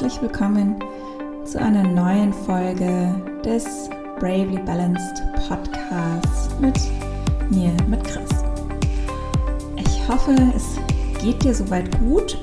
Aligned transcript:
herzlich 0.00 0.22
willkommen 0.22 0.82
zu 1.44 1.60
einer 1.60 1.82
neuen 1.82 2.32
Folge 2.32 3.14
des 3.44 3.90
Bravely 4.18 4.56
Balanced 4.64 5.22
Podcasts 5.46 6.48
mit 6.58 6.74
mir, 7.50 7.70
mit 7.86 8.02
Chris. 8.04 8.30
Ich 9.76 10.08
hoffe, 10.08 10.34
es 10.56 10.78
geht 11.20 11.44
dir 11.44 11.54
soweit 11.54 11.98
gut 11.98 12.38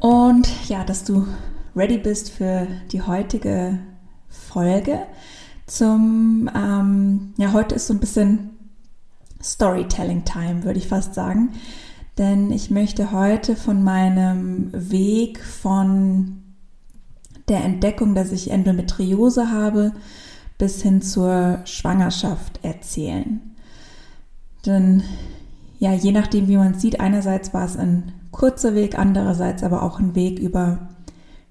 und 0.00 0.50
ja, 0.68 0.84
dass 0.84 1.02
du 1.02 1.26
ready 1.74 1.96
bist 1.96 2.30
für 2.30 2.66
die 2.90 3.00
heutige 3.00 3.78
Folge. 4.28 5.06
Zum, 5.66 6.50
ähm, 6.54 7.32
ja, 7.38 7.54
heute 7.54 7.76
ist 7.76 7.86
so 7.86 7.94
ein 7.94 8.00
bisschen 8.00 8.50
Storytelling 9.42 10.26
Time, 10.26 10.62
würde 10.64 10.78
ich 10.78 10.88
fast 10.88 11.14
sagen 11.14 11.54
denn 12.18 12.50
ich 12.50 12.70
möchte 12.70 13.12
heute 13.12 13.56
von 13.56 13.82
meinem 13.82 14.70
Weg 14.72 15.40
von 15.40 16.42
der 17.48 17.64
Entdeckung, 17.64 18.14
dass 18.14 18.32
ich 18.32 18.50
Endometriose 18.50 19.50
habe, 19.50 19.92
bis 20.58 20.82
hin 20.82 21.02
zur 21.02 21.60
Schwangerschaft 21.64 22.60
erzählen. 22.62 23.40
Denn 24.64 25.02
ja, 25.78 25.92
je 25.92 26.12
nachdem, 26.12 26.46
wie 26.48 26.56
man 26.56 26.74
sieht, 26.74 27.00
einerseits 27.00 27.52
war 27.52 27.64
es 27.64 27.76
ein 27.76 28.12
kurzer 28.30 28.74
Weg, 28.74 28.98
andererseits 28.98 29.62
aber 29.62 29.82
auch 29.82 29.98
ein 29.98 30.14
Weg 30.14 30.38
über 30.38 30.88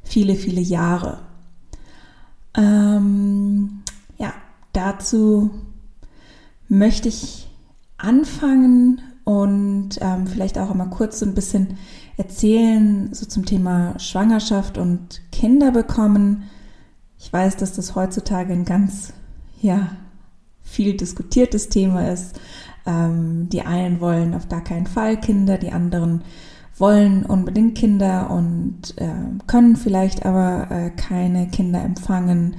viele, 0.04 0.36
viele 0.36 0.62
Jahre. 0.62 1.20
Ähm, 2.56 3.84
ja, 4.18 4.34
dazu 4.74 5.52
möchte 6.70 7.10
ich 7.10 7.50
anfangen 7.98 9.02
und 9.24 9.90
ähm, 10.02 10.28
vielleicht 10.28 10.58
auch 10.58 10.72
immer 10.72 10.88
kurz 10.88 11.20
so 11.20 11.26
ein 11.26 11.36
bisschen 11.36 11.78
erzählen, 12.18 13.14
so 13.14 13.26
zum 13.26 13.46
Thema 13.46 13.98
Schwangerschaft 14.00 14.78
und 14.78 15.22
Kinder 15.32 15.72
bekommen. 15.72 16.44
Ich 17.18 17.32
weiß, 17.32 17.58
dass 17.58 17.74
das 17.74 17.96
heutzutage 17.96 18.54
ein 18.54 18.66
ganz, 18.66 19.14
ja, 19.62 19.90
viel 20.64 20.96
diskutiertes 20.96 21.70
Thema 21.70 22.12
ist. 22.12 22.40
Ähm, 22.86 23.50
die 23.50 23.62
einen 23.62 24.02
wollen 24.02 24.34
auf 24.34 24.50
gar 24.50 24.64
keinen 24.64 24.88
Fall 24.88 25.20
Kinder, 25.20 25.58
die 25.58 25.72
anderen 25.72 26.24
wollen 26.78 27.26
unbedingt 27.26 27.78
Kinder 27.78 28.32
und 28.32 28.98
äh, 28.98 29.12
können 29.46 29.76
vielleicht 29.76 30.26
aber 30.26 30.72
äh, 30.72 30.90
keine 30.90 31.48
Kinder 31.48 31.84
empfangen 31.84 32.56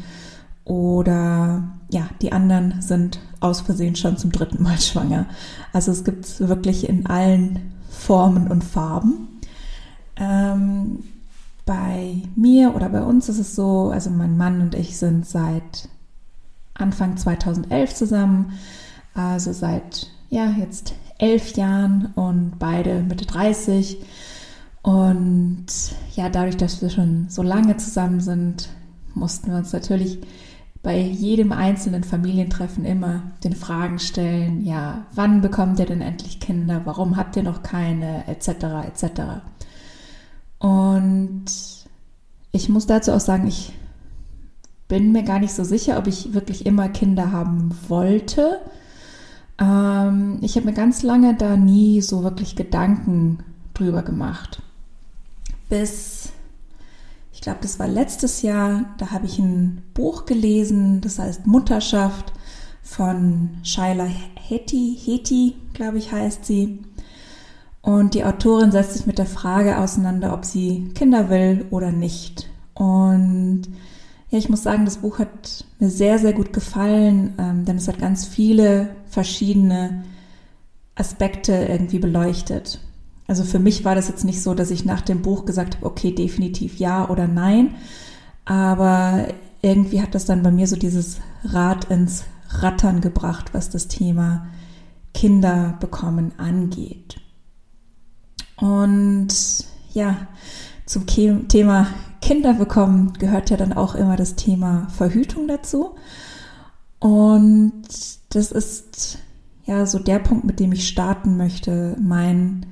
oder 0.65 1.65
ja, 1.91 2.09
die 2.21 2.31
anderen 2.31 2.81
sind 2.81 3.19
aus 3.43 3.61
Versehen 3.61 3.97
schon 3.97 4.17
zum 4.17 4.33
dritten 4.33 4.63
Mal 4.63 4.79
schwanger. 4.81 5.27
Also 5.73 5.93
es 5.93 6.05
gibt 6.05 6.25
es 6.25 6.41
wirklich 6.41 6.89
in 6.89 7.07
allen 7.07 7.73
Formen 7.91 8.49
und 8.49 8.65
Farben. 8.65 9.41
Ähm, 10.17 11.05
bei 11.65 12.23
mir 12.35 12.75
oder 12.75 12.89
bei 12.89 13.03
uns 13.03 13.29
ist 13.29 13.39
es 13.39 13.55
so, 13.55 13.91
also 13.91 14.11
mein 14.11 14.37
Mann 14.37 14.61
und 14.61 14.75
ich 14.75 14.97
sind 14.97 15.27
seit 15.27 15.89
Anfang 16.75 17.17
2011 17.17 17.95
zusammen, 17.95 18.59
also 19.15 19.53
seit 19.53 20.11
ja 20.31 20.51
jetzt 20.59 20.95
elf 21.19 21.57
Jahren 21.57 22.07
und 22.15 22.59
beide 22.59 23.03
Mitte 23.03 23.27
30. 23.27 23.99
Und 24.83 25.67
ja, 26.17 26.29
dadurch, 26.29 26.57
dass 26.57 26.83
wir 26.83 26.91
schon 26.91 27.27
so 27.29 27.43
lange 27.43 27.77
zusammen 27.77 28.21
sind, 28.21 28.69
mussten 29.15 29.51
wir 29.51 29.59
uns 29.59 29.73
natürlich 29.73 30.19
bei 30.83 30.99
jedem 30.99 31.53
einzelnen 31.53 32.03
Familientreffen 32.03 32.85
immer 32.85 33.23
den 33.45 33.55
Fragen 33.55 34.01
stellen, 34.01 34.65
ja, 34.65 35.07
wann 35.15 35.41
bekommt 35.41 35.79
ihr 35.79 35.87
denn 35.87 36.01
endlich 36.01 36.41
Kinder, 36.41 36.83
warum 36.85 37.17
habt 37.17 37.37
ihr 37.37 37.45
noch 37.45 37.63
keine, 37.63 38.27
etc., 38.27 38.49
etc. 38.89 39.23
Und 40.59 41.45
ich 42.51 42.69
muss 42.69 42.87
dazu 42.87 43.13
auch 43.13 43.21
sagen, 43.21 43.47
ich 43.47 43.73
bin 44.89 45.13
mir 45.13 45.23
gar 45.23 45.39
nicht 45.39 45.55
so 45.55 45.65
sicher, 45.65 45.99
ob 45.99 46.07
ich 46.07 46.35
wirklich 46.35 46.67
immer 46.67 46.89
Kinder 46.89 47.31
haben 47.31 47.75
wollte. 47.89 48.61
Ähm, 49.59 50.39
ich 50.43 50.57
habe 50.57 50.67
mir 50.67 50.75
ganz 50.75 51.03
lange 51.03 51.35
da 51.35 51.57
nie 51.57 52.03
so 52.03 52.25
wirklich 52.25 52.57
Gedanken 52.57 53.39
drüber 53.73 54.03
gemacht. 54.03 54.61
Bis 55.69 56.33
ich 57.43 57.45
glaube, 57.45 57.59
das 57.61 57.81
war 57.81 57.89
letztes 57.89 58.43
Jahr, 58.43 58.85
da 58.99 59.11
habe 59.11 59.27
ich 59.27 59.41
ein 59.41 59.83
Buch 59.95 60.27
gelesen, 60.27 61.01
das 61.01 61.19
heißt 61.19 61.45
Mutterschaft 61.45 62.33
von 62.85 63.51
Shaila 63.65 64.07
Heti, 64.41 64.97
Heti, 64.97 65.57
glaube 65.75 65.99
ich, 65.99 66.13
heißt 66.13 66.45
sie. 66.45 66.79
Und 67.81 68.15
die 68.15 68.25
Autorin 68.25 68.71
setzt 68.71 68.93
sich 68.93 69.07
mit 69.07 69.19
der 69.19 69.27
Frage 69.27 69.79
auseinander, 69.79 70.35
ob 70.35 70.45
sie 70.45 70.93
Kinder 70.95 71.31
will 71.31 71.67
oder 71.71 71.91
nicht. 71.91 72.49
Und 72.75 73.63
ja, 74.31 74.39
ich 74.39 74.49
muss 74.49 74.63
sagen, 74.63 74.85
das 74.85 74.99
Buch 74.99 75.19
hat 75.19 75.65
mir 75.81 75.91
sehr, 75.91 76.21
sehr 76.21 76.35
gut 76.35 76.53
gefallen, 76.53 77.35
ähm, 77.39 77.65
denn 77.65 77.75
es 77.75 77.89
hat 77.89 77.99
ganz 77.99 78.25
viele 78.25 78.91
verschiedene 79.07 80.05
Aspekte 80.95 81.55
irgendwie 81.69 81.99
beleuchtet. 81.99 82.79
Also 83.33 83.45
für 83.45 83.59
mich 83.59 83.83
war 83.87 83.95
das 83.95 84.09
jetzt 84.09 84.27
nicht 84.27 84.43
so, 84.43 84.53
dass 84.53 84.71
ich 84.71 84.85
nach 84.85 85.01
dem 85.01 85.23
Buch 85.23 85.47
gesagt 85.47 85.77
habe, 85.77 85.87
okay, 85.87 86.15
definitiv 86.15 86.79
ja 86.79 87.09
oder 87.09 87.27
nein. 87.27 87.77
Aber 88.45 89.27
irgendwie 89.63 90.03
hat 90.03 90.15
das 90.15 90.27
dann 90.27 90.43
bei 90.43 90.51
mir 90.51 90.67
so 90.67 90.77
dieses 90.77 91.17
Rad 91.43 91.87
ins 91.87 92.25
Rattern 92.51 93.01
gebracht, 93.01 93.55
was 93.55 93.71
das 93.71 93.89
Thema 93.89 94.49
Kinder 95.15 95.79
bekommen 95.81 96.33
angeht. 96.37 97.23
Und 98.57 99.29
ja, 99.95 100.27
zum 100.85 101.07
Thema 101.07 101.87
Kinder 102.21 102.53
bekommen 102.53 103.15
gehört 103.15 103.49
ja 103.49 103.57
dann 103.57 103.73
auch 103.73 103.95
immer 103.95 104.17
das 104.17 104.35
Thema 104.35 104.89
Verhütung 104.91 105.49
dazu. 105.49 105.95
Und 106.99 107.85
das 108.29 108.53
ist 108.53 109.17
ja 109.65 109.87
so 109.87 109.99
der 109.99 110.19
Punkt, 110.19 110.45
mit 110.45 110.61
dem 110.61 110.73
ich 110.73 110.87
starten 110.87 111.39
möchte, 111.39 111.97
mein 111.99 112.67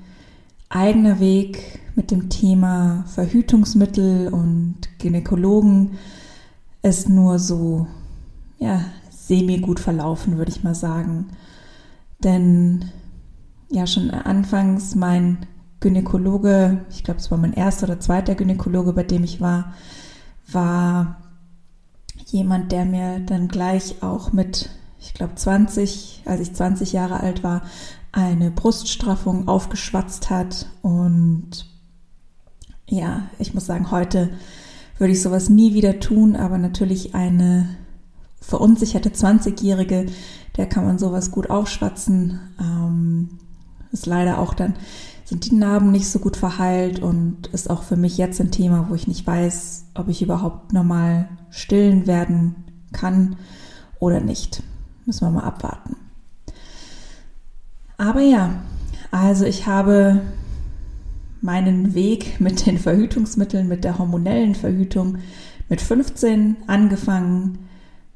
eigener 0.70 1.20
Weg 1.20 1.80
mit 1.96 2.10
dem 2.10 2.30
Thema 2.30 3.04
Verhütungsmittel 3.08 4.28
und 4.28 4.76
Gynäkologen 4.98 5.98
ist 6.82 7.08
nur 7.08 7.38
so, 7.38 7.86
ja, 8.58 8.84
semi 9.10 9.58
gut 9.58 9.80
verlaufen, 9.80 10.38
würde 10.38 10.50
ich 10.50 10.64
mal 10.64 10.74
sagen. 10.74 11.26
Denn 12.22 12.86
ja, 13.70 13.86
schon 13.86 14.10
anfangs 14.10 14.94
mein 14.94 15.46
Gynäkologe, 15.80 16.84
ich 16.90 17.04
glaube, 17.04 17.20
es 17.20 17.30
war 17.30 17.38
mein 17.38 17.52
erster 17.52 17.86
oder 17.86 18.00
zweiter 18.00 18.34
Gynäkologe, 18.34 18.92
bei 18.92 19.02
dem 19.02 19.24
ich 19.24 19.40
war, 19.40 19.74
war 20.50 21.20
jemand, 22.26 22.70
der 22.70 22.84
mir 22.84 23.20
dann 23.20 23.48
gleich 23.48 24.02
auch 24.02 24.32
mit, 24.32 24.70
ich 25.00 25.14
glaube, 25.14 25.34
20, 25.34 26.22
als 26.26 26.40
ich 26.40 26.54
20 26.54 26.92
Jahre 26.92 27.20
alt 27.20 27.42
war, 27.42 27.62
eine 28.12 28.50
Bruststraffung 28.50 29.48
aufgeschwatzt 29.48 30.30
hat. 30.30 30.66
Und 30.82 31.66
ja, 32.88 33.24
ich 33.38 33.54
muss 33.54 33.66
sagen, 33.66 33.90
heute 33.90 34.30
würde 34.98 35.12
ich 35.12 35.22
sowas 35.22 35.48
nie 35.48 35.74
wieder 35.74 36.00
tun, 36.00 36.36
aber 36.36 36.58
natürlich 36.58 37.14
eine 37.14 37.68
verunsicherte 38.40 39.10
20-Jährige, 39.10 40.06
der 40.56 40.66
kann 40.66 40.84
man 40.84 40.98
sowas 40.98 41.30
gut 41.30 41.50
aufschwatzen. 41.50 42.40
Ähm, 42.58 43.38
ist 43.92 44.06
leider 44.06 44.38
auch 44.38 44.54
dann, 44.54 44.74
sind 45.24 45.50
die 45.50 45.54
Narben 45.54 45.92
nicht 45.92 46.08
so 46.08 46.18
gut 46.18 46.36
verheilt 46.36 47.00
und 47.00 47.46
ist 47.48 47.70
auch 47.70 47.82
für 47.82 47.96
mich 47.96 48.18
jetzt 48.18 48.40
ein 48.40 48.50
Thema, 48.50 48.86
wo 48.88 48.94
ich 48.94 49.06
nicht 49.06 49.26
weiß, 49.26 49.86
ob 49.94 50.08
ich 50.08 50.22
überhaupt 50.22 50.72
normal 50.72 51.28
stillen 51.50 52.06
werden 52.06 52.56
kann 52.92 53.36
oder 54.00 54.20
nicht. 54.20 54.62
Müssen 55.06 55.26
wir 55.26 55.30
mal 55.30 55.44
abwarten. 55.44 55.96
Aber 58.00 58.22
ja, 58.22 58.62
also 59.10 59.44
ich 59.44 59.66
habe 59.66 60.22
meinen 61.42 61.92
Weg 61.92 62.40
mit 62.40 62.64
den 62.64 62.78
Verhütungsmitteln, 62.78 63.68
mit 63.68 63.84
der 63.84 63.98
hormonellen 63.98 64.54
Verhütung 64.54 65.18
mit 65.68 65.82
15 65.82 66.56
angefangen, 66.66 67.58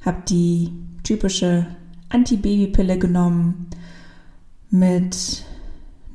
habe 0.03 0.23
die 0.27 0.71
typische 1.03 1.67
Antibabypille 2.09 2.97
genommen. 2.97 3.67
Mit 4.71 5.45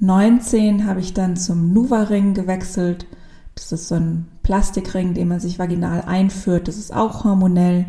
19 0.00 0.84
habe 0.84 0.98
ich 0.98 1.14
dann 1.14 1.36
zum 1.36 1.72
Nuva-Ring 1.72 2.34
gewechselt. 2.34 3.06
Das 3.54 3.70
ist 3.70 3.86
so 3.86 3.94
ein 3.94 4.26
Plastikring, 4.42 5.14
den 5.14 5.28
man 5.28 5.38
sich 5.38 5.60
vaginal 5.60 6.02
einführt. 6.02 6.66
Das 6.66 6.76
ist 6.76 6.92
auch 6.92 7.22
hormonell. 7.22 7.86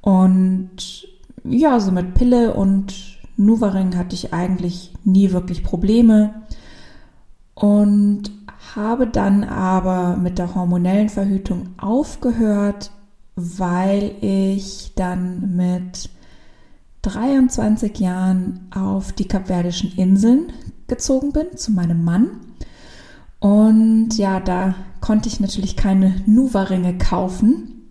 Und 0.00 1.06
ja, 1.44 1.78
so 1.78 1.92
mit 1.92 2.14
Pille 2.14 2.54
und 2.54 3.13
Nuvaring 3.36 3.96
hatte 3.96 4.14
ich 4.14 4.32
eigentlich 4.32 4.92
nie 5.04 5.32
wirklich 5.32 5.64
Probleme 5.64 6.42
und 7.54 8.30
habe 8.74 9.06
dann 9.06 9.44
aber 9.44 10.16
mit 10.16 10.38
der 10.38 10.54
hormonellen 10.54 11.08
Verhütung 11.08 11.68
aufgehört, 11.78 12.90
weil 13.36 14.12
ich 14.20 14.92
dann 14.94 15.56
mit 15.56 16.10
23 17.02 17.98
Jahren 17.98 18.68
auf 18.74 19.12
die 19.12 19.28
Kapverdischen 19.28 19.92
Inseln 19.96 20.52
gezogen 20.86 21.32
bin 21.32 21.56
zu 21.56 21.72
meinem 21.72 22.04
Mann. 22.04 22.28
Und 23.40 24.16
ja, 24.16 24.40
da 24.40 24.74
konnte 25.00 25.28
ich 25.28 25.38
natürlich 25.38 25.76
keine 25.76 26.22
Nuva-Ringe 26.26 26.96
kaufen. 26.96 27.82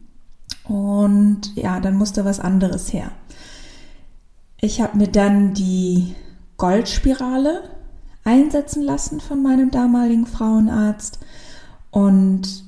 Und 0.64 1.56
ja, 1.56 1.80
dann 1.80 1.96
musste 1.96 2.26
was 2.26 2.40
anderes 2.40 2.92
her. 2.92 3.12
Ich 4.64 4.80
habe 4.80 4.98
mir 4.98 5.10
dann 5.10 5.54
die 5.54 6.16
Goldspirale 6.56 7.64
einsetzen 8.24 8.82
lassen 8.82 9.20
von 9.20 9.44
meinem 9.44 9.72
damaligen 9.72 10.26
Frauenarzt. 10.26 11.20
Und 11.92 12.64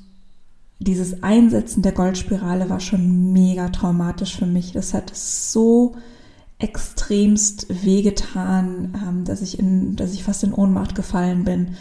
dieses 0.80 1.24
Einsetzen 1.24 1.83
der 1.83 1.94
Goldspirale 1.94 2.69
war 2.69 2.81
schon 2.81 3.31
mega 3.31 3.69
traumatisch 3.69 4.36
für 4.36 4.45
mich. 4.45 4.74
Das 4.74 4.94
hat 4.94 5.15
so 5.15 5.95
extremst 6.59 7.68
wehgetan, 7.86 8.94
ähm, 9.01 9.24
dass 9.24 9.42
ich 9.42 9.57
in, 9.57 9.95
dass 9.95 10.13
ich 10.13 10.25
fast 10.25 10.44
in 10.44 10.53
Ohnmacht 10.53 10.95
gefallen 10.95 11.45
bin. 11.45 11.77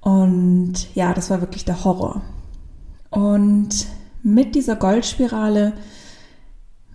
Und 0.00 0.92
ja, 0.96 1.14
das 1.14 1.30
war 1.30 1.40
wirklich 1.40 1.64
der 1.64 1.84
Horror. 1.84 2.20
Und 3.10 3.86
mit 4.24 4.56
dieser 4.56 4.74
Goldspirale, 4.74 5.74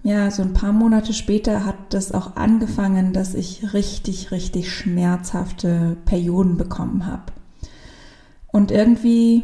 ja, 0.04 0.32
so 0.32 0.42
ein 0.42 0.54
paar 0.54 0.74
Monate 0.74 1.14
später 1.14 1.64
hat 1.64 1.94
das 1.94 2.12
auch 2.12 2.36
angefangen, 2.36 3.14
dass 3.14 3.36
ich 3.36 3.74
richtig, 3.74 4.32
richtig 4.32 4.72
schmerzhafte 4.74 5.96
Perioden 6.06 6.58
bekommen 6.58 7.06
habe. 7.06 7.32
Und 8.48 8.72
irgendwie 8.72 9.44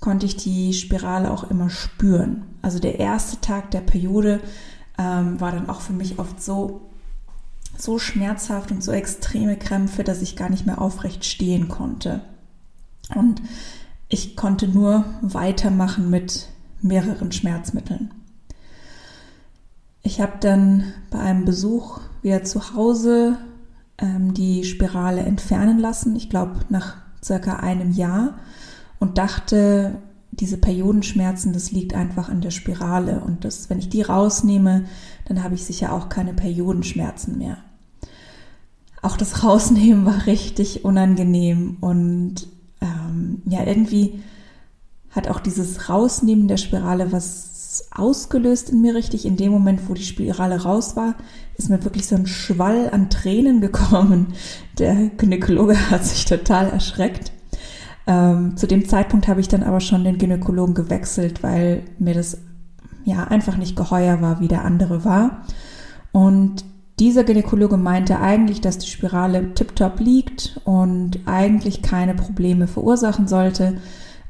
konnte 0.00 0.26
ich 0.26 0.36
die 0.36 0.72
Spirale 0.72 1.30
auch 1.30 1.50
immer 1.50 1.68
spüren. 1.68 2.44
Also 2.62 2.78
der 2.78 2.98
erste 2.98 3.40
Tag 3.40 3.70
der 3.72 3.80
Periode 3.80 4.40
ähm, 4.98 5.40
war 5.40 5.52
dann 5.52 5.68
auch 5.68 5.82
für 5.82 5.92
mich 5.92 6.18
oft 6.18 6.42
so, 6.42 6.82
so 7.76 7.98
schmerzhaft 7.98 8.70
und 8.70 8.82
so 8.82 8.92
extreme 8.92 9.56
Krämpfe, 9.56 10.02
dass 10.02 10.22
ich 10.22 10.36
gar 10.36 10.48
nicht 10.48 10.64
mehr 10.64 10.80
aufrecht 10.80 11.24
stehen 11.26 11.68
konnte. 11.68 12.22
Und 13.14 13.42
ich 14.08 14.34
konnte 14.36 14.66
nur 14.66 15.04
weitermachen 15.20 16.08
mit 16.08 16.48
mehreren 16.80 17.32
Schmerzmitteln. 17.32 18.12
Ich 20.06 20.20
habe 20.20 20.34
dann 20.38 20.92
bei 21.10 21.18
einem 21.18 21.46
Besuch 21.46 21.98
wieder 22.20 22.44
zu 22.44 22.74
Hause 22.74 23.38
ähm, 23.96 24.34
die 24.34 24.64
Spirale 24.64 25.22
entfernen 25.22 25.78
lassen, 25.78 26.14
ich 26.14 26.28
glaube 26.28 26.60
nach 26.68 26.96
circa 27.22 27.56
einem 27.56 27.90
Jahr, 27.90 28.34
und 28.98 29.16
dachte, 29.16 29.96
diese 30.30 30.58
Periodenschmerzen, 30.58 31.54
das 31.54 31.72
liegt 31.72 31.94
einfach 31.94 32.28
an 32.28 32.42
der 32.42 32.50
Spirale. 32.50 33.20
Und 33.20 33.46
das, 33.46 33.70
wenn 33.70 33.78
ich 33.78 33.88
die 33.88 34.02
rausnehme, 34.02 34.84
dann 35.26 35.42
habe 35.42 35.54
ich 35.54 35.64
sicher 35.64 35.92
auch 35.94 36.10
keine 36.10 36.34
Periodenschmerzen 36.34 37.38
mehr. 37.38 37.56
Auch 39.00 39.16
das 39.16 39.42
Rausnehmen 39.42 40.04
war 40.04 40.26
richtig 40.26 40.84
unangenehm 40.84 41.78
und 41.80 42.46
ähm, 42.82 43.40
ja, 43.46 43.64
irgendwie 43.64 44.22
hat 45.12 45.28
auch 45.28 45.40
dieses 45.40 45.88
Rausnehmen 45.88 46.46
der 46.46 46.58
Spirale 46.58 47.10
was 47.10 47.53
ausgelöst 47.90 48.70
in 48.70 48.80
mir 48.80 48.94
richtig. 48.94 49.26
In 49.26 49.36
dem 49.36 49.52
Moment, 49.52 49.88
wo 49.88 49.94
die 49.94 50.02
Spirale 50.02 50.62
raus 50.62 50.96
war, 50.96 51.14
ist 51.56 51.70
mir 51.70 51.82
wirklich 51.84 52.06
so 52.06 52.16
ein 52.16 52.26
Schwall 52.26 52.90
an 52.90 53.10
Tränen 53.10 53.60
gekommen. 53.62 54.34
Der 54.78 54.94
Gynäkologe 55.16 55.90
hat 55.90 56.04
sich 56.04 56.24
total 56.24 56.68
erschreckt. 56.70 57.32
Ähm, 58.06 58.56
zu 58.56 58.66
dem 58.66 58.88
Zeitpunkt 58.88 59.28
habe 59.28 59.40
ich 59.40 59.48
dann 59.48 59.62
aber 59.62 59.80
schon 59.80 60.04
den 60.04 60.18
Gynäkologen 60.18 60.74
gewechselt, 60.74 61.42
weil 61.42 61.82
mir 61.98 62.14
das 62.14 62.38
ja 63.04 63.24
einfach 63.24 63.56
nicht 63.56 63.76
geheuer 63.76 64.20
war, 64.20 64.40
wie 64.40 64.48
der 64.48 64.64
andere 64.64 65.04
war. 65.04 65.44
Und 66.12 66.64
dieser 66.98 67.24
Gynäkologe 67.24 67.76
meinte 67.76 68.20
eigentlich, 68.20 68.60
dass 68.60 68.78
die 68.78 68.88
Spirale 68.88 69.54
tiptop 69.54 69.98
liegt 70.00 70.60
und 70.64 71.18
eigentlich 71.26 71.82
keine 71.82 72.14
Probleme 72.14 72.68
verursachen 72.68 73.26
sollte. 73.26 73.78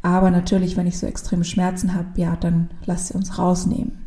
Aber 0.05 0.31
natürlich, 0.31 0.77
wenn 0.77 0.87
ich 0.87 0.99
so 0.99 1.07
extreme 1.07 1.45
Schmerzen 1.45 1.95
habe, 1.95 2.09
ja, 2.17 2.37
dann 2.37 2.69
lass 2.85 3.09
sie 3.09 3.15
uns 3.15 3.39
rausnehmen. 3.39 4.05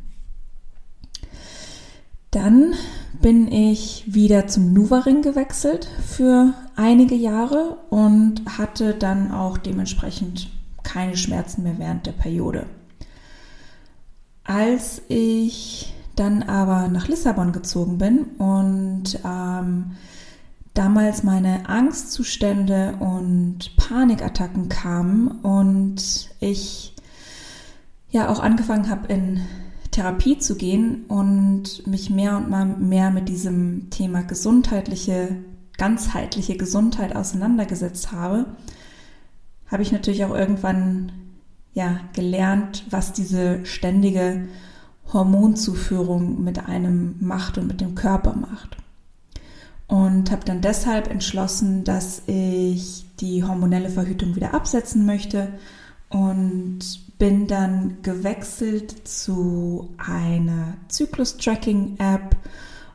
Dann 2.29 2.75
bin 3.19 3.51
ich 3.51 4.03
wieder 4.05 4.45
zum 4.45 4.73
Nuvaring 4.73 5.23
gewechselt 5.23 5.89
für 6.05 6.53
einige 6.75 7.15
Jahre 7.15 7.79
und 7.89 8.43
hatte 8.59 8.93
dann 8.93 9.31
auch 9.31 9.57
dementsprechend 9.57 10.51
keine 10.83 11.17
Schmerzen 11.17 11.63
mehr 11.63 11.79
während 11.79 12.05
der 12.05 12.11
Periode. 12.11 12.67
Als 14.43 15.01
ich 15.07 15.95
dann 16.15 16.43
aber 16.43 16.89
nach 16.89 17.07
Lissabon 17.07 17.53
gezogen 17.53 17.97
bin 17.97 18.19
und 18.37 19.19
ähm, 19.25 19.95
damals 20.77 21.23
meine 21.23 21.67
Angstzustände 21.67 22.97
und 22.99 23.75
Panikattacken 23.77 24.69
kamen 24.69 25.39
und 25.41 26.29
ich 26.39 26.93
ja 28.11 28.29
auch 28.29 28.39
angefangen 28.39 28.89
habe 28.89 29.11
in 29.11 29.41
Therapie 29.89 30.37
zu 30.37 30.55
gehen 30.55 31.05
und 31.07 31.87
mich 31.87 32.11
mehr 32.11 32.37
und 32.37 32.87
mehr 32.87 33.09
mit 33.09 33.27
diesem 33.27 33.89
Thema 33.89 34.21
gesundheitliche, 34.21 35.37
ganzheitliche 35.77 36.57
Gesundheit 36.57 37.15
auseinandergesetzt 37.15 38.11
habe, 38.11 38.45
habe 39.65 39.81
ich 39.81 39.91
natürlich 39.91 40.25
auch 40.25 40.35
irgendwann 40.35 41.11
ja 41.73 41.99
gelernt, 42.13 42.85
was 42.91 43.13
diese 43.13 43.65
ständige 43.65 44.47
Hormonzuführung 45.11 46.43
mit 46.43 46.67
einem 46.67 47.15
macht 47.19 47.57
und 47.57 47.67
mit 47.67 47.81
dem 47.81 47.95
Körper 47.95 48.35
macht. 48.35 48.77
Und 49.87 50.31
habe 50.31 50.43
dann 50.43 50.61
deshalb 50.61 51.09
entschlossen, 51.09 51.83
dass 51.85 52.21
ich 52.27 53.05
die 53.19 53.43
hormonelle 53.43 53.89
Verhütung 53.89 54.35
wieder 54.35 54.53
absetzen 54.53 55.05
möchte 55.05 55.47
und 56.09 56.79
bin 57.17 57.47
dann 57.47 58.01
gewechselt 58.01 59.07
zu 59.07 59.89
einer 59.97 60.75
Zyklus-Tracking-App 60.89 62.35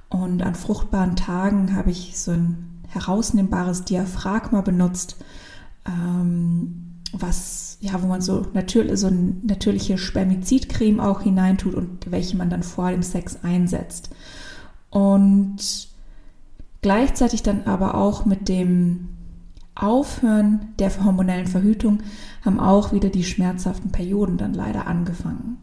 und 0.08 0.42
an 0.42 0.54
fruchtbaren 0.54 1.16
Tagen 1.16 1.74
habe 1.74 1.90
ich 1.90 2.18
so 2.18 2.32
ein 2.32 2.82
herausnehmbares 2.88 3.84
Diaphragma 3.84 4.60
benutzt, 4.60 5.16
ähm, 5.86 7.00
was, 7.12 7.78
ja, 7.80 8.00
wo 8.02 8.06
man 8.06 8.20
so, 8.20 8.46
natürlich, 8.52 9.00
so 9.00 9.06
eine 9.08 9.34
natürliche 9.42 9.98
Spermizidcreme 9.98 11.00
auch 11.00 11.22
hineintut 11.22 11.74
und 11.74 12.10
welche 12.10 12.36
man 12.36 12.50
dann 12.50 12.62
vor 12.62 12.90
dem 12.90 13.02
Sex 13.02 13.38
einsetzt. 13.42 14.10
Und 14.90 15.88
gleichzeitig 16.82 17.42
dann 17.42 17.64
aber 17.64 17.94
auch 17.94 18.26
mit 18.26 18.48
dem 18.48 19.08
Aufhören 19.74 20.74
der 20.78 20.90
hormonellen 21.02 21.46
Verhütung 21.46 22.02
haben 22.44 22.60
auch 22.60 22.92
wieder 22.92 23.08
die 23.08 23.24
schmerzhaften 23.24 23.90
Perioden 23.90 24.36
dann 24.36 24.52
leider 24.52 24.86
angefangen. 24.86 25.56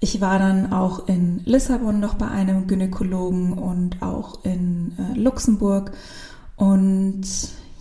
Ich 0.00 0.20
war 0.20 0.38
dann 0.38 0.72
auch 0.72 1.08
in 1.08 1.40
Lissabon 1.44 2.00
noch 2.00 2.14
bei 2.14 2.28
einem 2.28 2.66
Gynäkologen 2.66 3.52
und 3.52 4.02
auch 4.02 4.44
in 4.44 4.92
äh, 4.98 5.18
Luxemburg 5.18 5.92
und 6.56 7.22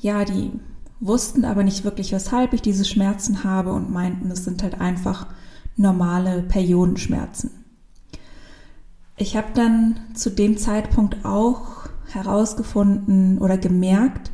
ja, 0.01 0.25
die 0.25 0.51
wussten 0.99 1.45
aber 1.45 1.63
nicht 1.63 1.83
wirklich, 1.83 2.11
weshalb 2.11 2.53
ich 2.53 2.61
diese 2.61 2.85
Schmerzen 2.85 3.43
habe 3.43 3.73
und 3.73 3.91
meinten, 3.91 4.31
es 4.31 4.43
sind 4.43 4.63
halt 4.63 4.79
einfach 4.79 5.27
normale 5.77 6.41
Periodenschmerzen. 6.41 7.64
Ich 9.17 9.37
habe 9.37 9.47
dann 9.53 9.99
zu 10.13 10.29
dem 10.29 10.57
Zeitpunkt 10.57 11.23
auch 11.23 11.87
herausgefunden 12.11 13.37
oder 13.37 13.57
gemerkt, 13.57 14.31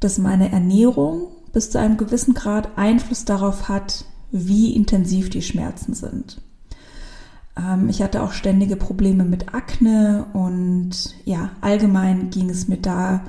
dass 0.00 0.18
meine 0.18 0.52
Ernährung 0.52 1.28
bis 1.52 1.70
zu 1.70 1.78
einem 1.78 1.96
gewissen 1.96 2.34
Grad 2.34 2.76
Einfluss 2.76 3.24
darauf 3.24 3.68
hat, 3.68 4.04
wie 4.30 4.74
intensiv 4.74 5.30
die 5.30 5.42
Schmerzen 5.42 5.94
sind. 5.94 6.40
Ähm, 7.56 7.88
ich 7.88 8.02
hatte 8.02 8.22
auch 8.22 8.32
ständige 8.32 8.76
Probleme 8.76 9.24
mit 9.24 9.54
Akne 9.54 10.26
und 10.32 11.14
ja, 11.24 11.50
allgemein 11.60 12.30
ging 12.30 12.50
es 12.50 12.68
mir 12.68 12.78
da 12.78 13.24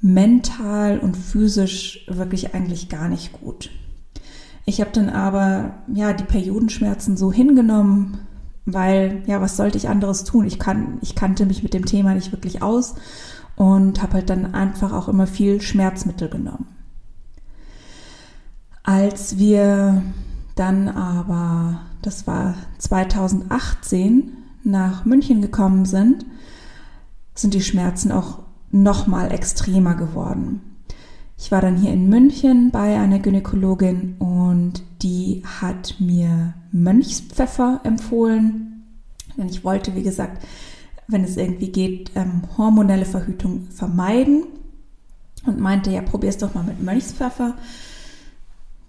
mental 0.00 0.98
und 0.98 1.16
physisch 1.16 2.06
wirklich 2.08 2.54
eigentlich 2.54 2.88
gar 2.88 3.08
nicht 3.08 3.32
gut. 3.32 3.70
Ich 4.64 4.80
habe 4.80 4.90
dann 4.92 5.08
aber 5.08 5.74
ja 5.92 6.12
die 6.12 6.24
Periodenschmerzen 6.24 7.16
so 7.16 7.32
hingenommen, 7.32 8.18
weil 8.66 9.22
ja, 9.26 9.40
was 9.40 9.56
sollte 9.56 9.78
ich 9.78 9.88
anderes 9.88 10.24
tun? 10.24 10.46
Ich 10.46 10.58
kann 10.58 10.98
ich 11.00 11.14
kannte 11.14 11.46
mich 11.46 11.62
mit 11.62 11.72
dem 11.72 11.86
Thema 11.86 12.14
nicht 12.14 12.32
wirklich 12.32 12.62
aus 12.62 12.96
und 13.54 14.02
habe 14.02 14.14
halt 14.14 14.30
dann 14.30 14.54
einfach 14.54 14.92
auch 14.92 15.08
immer 15.08 15.26
viel 15.26 15.62
Schmerzmittel 15.62 16.28
genommen. 16.28 16.66
Als 18.82 19.38
wir 19.38 20.02
dann 20.54 20.88
aber, 20.88 21.80
das 22.02 22.26
war 22.26 22.54
2018, 22.78 24.32
nach 24.62 25.04
München 25.04 25.40
gekommen 25.40 25.84
sind, 25.84 26.26
sind 27.34 27.54
die 27.54 27.62
Schmerzen 27.62 28.10
auch 28.10 28.40
nochmal 28.70 29.32
extremer 29.32 29.94
geworden. 29.94 30.60
Ich 31.38 31.52
war 31.52 31.60
dann 31.60 31.76
hier 31.76 31.92
in 31.92 32.08
München 32.08 32.70
bei 32.70 32.98
einer 32.98 33.18
Gynäkologin 33.18 34.16
und 34.18 34.82
die 35.06 35.44
hat 35.60 36.00
mir 36.00 36.54
Mönchspfeffer 36.72 37.80
empfohlen. 37.84 38.82
Denn 39.36 39.48
ich 39.48 39.62
wollte, 39.62 39.94
wie 39.94 40.02
gesagt, 40.02 40.44
wenn 41.06 41.22
es 41.22 41.36
irgendwie 41.36 41.70
geht, 41.70 42.10
ähm, 42.16 42.42
hormonelle 42.58 43.04
Verhütung 43.04 43.68
vermeiden 43.70 44.46
und 45.46 45.60
meinte, 45.60 45.92
ja, 45.92 46.02
probier's 46.02 46.38
doch 46.38 46.54
mal 46.54 46.64
mit 46.64 46.82
Mönchspfeffer. 46.82 47.54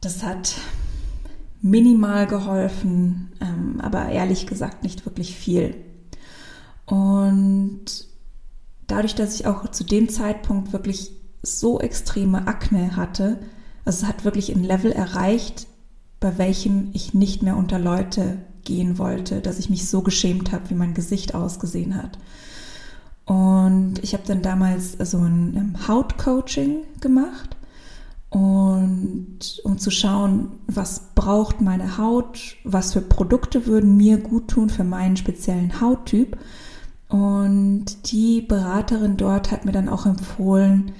das 0.01 0.23
hat 0.23 0.55
minimal 1.61 2.25
geholfen, 2.25 3.31
ähm, 3.39 3.79
aber 3.79 4.09
ehrlich 4.09 4.47
gesagt 4.47 4.83
nicht 4.83 5.05
wirklich 5.05 5.35
viel. 5.35 5.75
Und 6.85 8.07
dadurch, 8.87 9.13
dass 9.13 9.35
ich 9.35 9.45
auch 9.45 9.69
zu 9.69 9.83
dem 9.83 10.09
Zeitpunkt 10.09 10.73
wirklich 10.73 11.11
so 11.43 11.79
extreme 11.79 12.47
Akne 12.47 12.95
hatte, 12.95 13.39
also 13.85 14.03
es 14.03 14.07
hat 14.07 14.23
wirklich 14.23 14.55
ein 14.55 14.63
Level 14.63 14.91
erreicht, 14.91 15.67
bei 16.19 16.37
welchem 16.37 16.89
ich 16.93 17.13
nicht 17.13 17.43
mehr 17.43 17.57
unter 17.57 17.79
Leute 17.79 18.39
gehen 18.63 18.97
wollte, 18.97 19.41
dass 19.41 19.59
ich 19.59 19.69
mich 19.69 19.87
so 19.87 20.01
geschämt 20.01 20.51
habe, 20.51 20.69
wie 20.69 20.75
mein 20.75 20.93
Gesicht 20.93 21.35
ausgesehen 21.35 21.95
hat. 21.95 22.17
Und 23.25 23.95
ich 24.01 24.13
habe 24.13 24.23
dann 24.25 24.41
damals 24.41 24.93
so 24.93 25.17
ein 25.17 25.55
ähm, 25.55 25.87
Hautcoaching 25.87 26.83
gemacht 27.01 27.57
und 28.29 29.39
um 29.63 29.77
zu 29.77 29.89
schauen, 29.89 30.51
was 30.67 31.01
braucht 31.15 31.61
meine 31.61 31.97
Haut, 31.97 32.57
was 32.63 32.93
für 32.93 33.01
Produkte 33.01 33.65
würden 33.65 33.95
mir 33.95 34.17
gut 34.17 34.49
tun 34.49 34.69
für 34.69 34.83
meinen 34.83 35.17
speziellen 35.17 35.79
Hauttyp. 35.79 36.37
Und 37.07 38.11
die 38.11 38.41
Beraterin 38.41 39.15
dort 39.15 39.51
hat 39.51 39.63
mir 39.63 39.71
dann 39.71 39.87
auch 39.87 40.05
empfohlen, 40.05 40.91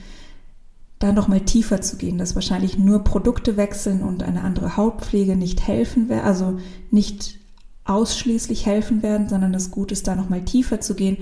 da 1.00 1.12
noch 1.12 1.28
mal 1.28 1.42
tiefer 1.42 1.82
zu 1.82 1.98
gehen, 1.98 2.18
dass 2.18 2.36
wahrscheinlich 2.36 2.78
nur 2.78 3.04
Produkte 3.04 3.58
wechseln 3.58 4.02
und 4.02 4.24
eine 4.24 4.42
andere 4.44 4.78
Hautpflege 4.78 5.36
nicht 5.36 5.68
helfen 5.68 6.10
werden, 6.10 6.26
also 6.26 6.60
nicht 6.90 7.38
ausschließlich 7.86 8.66
helfen 8.66 9.04
werden, 9.04 9.30
sondern 9.30 9.54
es 9.54 9.72
gut 9.72 9.92
ist, 9.92 10.08
da 10.08 10.16
noch 10.16 10.30
mal 10.30 10.44
tiefer 10.44 10.82
zu 10.82 10.96
gehen 10.96 11.18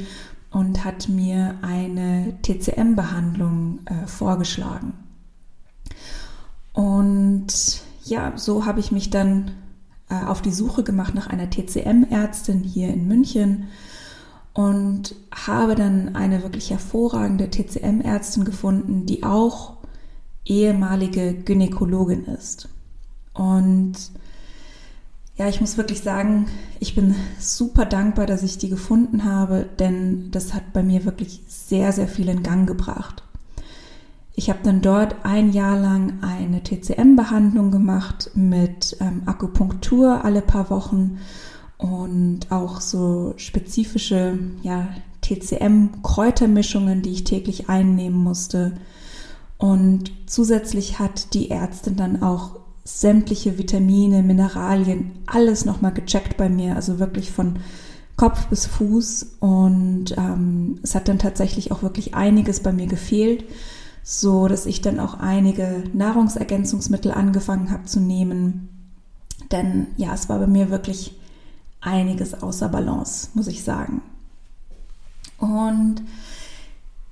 und 0.50 0.86
hat 0.86 1.10
mir 1.10 1.56
eine 1.62 2.38
TCM-Behandlung 2.42 3.80
äh, 3.86 4.08
vorgeschlagen. 4.08 4.94
Und 6.74 7.82
ja, 8.06 8.34
so 8.36 8.66
habe 8.66 8.80
ich 8.80 8.92
mich 8.92 9.10
dann 9.10 9.52
äh, 10.10 10.26
auf 10.26 10.42
die 10.42 10.52
Suche 10.52 10.84
gemacht 10.84 11.14
nach 11.14 11.28
einer 11.28 11.50
TCM-Ärztin 11.50 12.64
hier 12.64 12.94
in 12.94 13.08
München 13.08 13.66
und 14.56 15.16
habe 15.34 15.76
dann 15.76 16.16
eine 16.16 16.42
wirklich 16.42 16.72
hervorragende 16.72 17.52
TCM-Ärztin 17.52 18.46
gefunden, 18.46 19.06
die 19.06 19.24
auch 19.24 19.74
ehemalige 20.46 21.34
Gynäkologin 21.34 22.24
ist. 22.24 22.70
Und 23.34 23.96
ja, 25.36 25.50
ich 25.50 25.60
muss 25.60 25.78
wirklich 25.78 26.00
sagen, 26.00 26.48
ich 26.80 26.96
bin 26.96 27.16
super 27.38 27.84
dankbar, 27.84 28.28
dass 28.28 28.44
ich 28.44 28.58
die 28.58 28.70
gefunden 28.70 29.26
habe, 29.26 29.66
denn 29.78 30.32
das 30.32 30.54
hat 30.54 30.72
bei 30.72 30.84
mir 30.84 31.04
wirklich 31.04 31.42
sehr, 31.50 31.92
sehr 31.92 32.08
viel 32.08 32.30
in 32.30 32.42
Gang 32.42 32.66
gebracht. 32.66 33.24
Ich 34.36 34.50
habe 34.50 34.60
dann 34.64 34.82
dort 34.82 35.18
ein 35.24 35.52
Jahr 35.52 35.78
lang 35.78 36.20
eine 36.22 36.64
TCM-Behandlung 36.64 37.72
gemacht 37.72 38.32
mit 38.36 38.96
ähm, 39.02 39.24
Akupunktur 39.26 40.24
alle 40.24 40.42
paar 40.42 40.70
Wochen 40.70 41.20
und 41.86 42.52
auch 42.52 42.82
so 42.82 43.34
spezifische 43.38 44.40
ja, 44.64 44.88
TCM-Kräutermischungen, 45.22 47.02
die 47.02 47.12
ich 47.12 47.24
täglich 47.24 47.70
einnehmen 47.70 48.18
musste. 48.18 48.74
Und 49.58 50.12
zusätzlich 50.26 51.00
hat 51.00 51.34
die 51.34 51.52
Ärztin 51.52 51.96
dann 51.96 52.24
auch 52.24 52.60
sämtliche 52.84 53.58
Vitamine, 53.58 54.24
Mineralien, 54.24 55.12
alles 55.26 55.66
nochmal 55.66 55.94
gecheckt 55.94 56.38
bei 56.38 56.50
mir, 56.50 56.76
also 56.76 57.00
wirklich 57.00 57.32
von 57.32 57.60
Kopf 58.16 58.48
bis 58.48 58.66
Fuß. 58.66 59.38
Und 59.40 60.18
ähm, 60.18 60.80
es 60.82 60.96
hat 60.96 61.08
dann 61.08 61.20
tatsächlich 61.20 61.72
auch 61.72 61.84
wirklich 61.84 62.16
einiges 62.16 62.62
bei 62.62 62.72
mir 62.72 62.88
gefehlt 62.88 63.46
so 64.08 64.48
dass 64.48 64.68
ich 64.68 64.82
dann 64.82 65.00
auch 65.00 65.16
einige 65.16 65.84
Nahrungsergänzungsmittel 65.94 67.12
angefangen 67.12 67.72
habe 67.72 67.86
zu 67.86 68.00
nehmen. 68.00 68.70
Denn 69.52 69.88
ja, 69.98 70.14
es 70.14 70.30
war 70.30 70.38
bei 70.38 70.46
mir 70.46 70.70
wirklich 70.70 71.16
einiges 71.86 72.42
außer 72.42 72.70
Balance, 72.70 73.30
muss 73.34 73.48
ich 73.48 73.64
sagen. 73.64 74.02
Und 75.38 76.02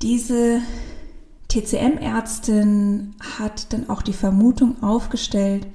diese 0.01 0.61
TCM-Ärztin 1.49 3.15
hat 3.37 3.71
dann 3.73 3.89
auch 3.89 4.01
die 4.01 4.13
Vermutung 4.13 4.81
aufgestellt, 4.81 5.67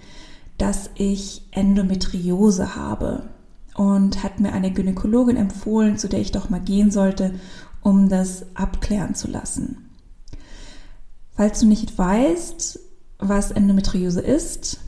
dass 0.58 0.90
ich 0.96 1.42
Endometriose 1.52 2.74
habe 2.74 3.28
und 3.74 4.24
hat 4.24 4.40
mir 4.40 4.52
eine 4.52 4.72
Gynäkologin 4.72 5.36
empfohlen, 5.36 5.98
zu 5.98 6.08
der 6.08 6.20
ich 6.20 6.32
doch 6.32 6.50
mal 6.50 6.60
gehen 6.60 6.90
sollte, 6.90 7.34
um 7.80 8.08
das 8.08 8.44
abklären 8.54 9.14
zu 9.14 9.28
lassen. 9.28 9.88
Falls 11.36 11.60
du 11.60 11.66
nicht 11.66 11.96
weißt, 11.96 12.80
was 13.20 13.52
Endometriose 13.52 14.20
ist, 14.20 14.80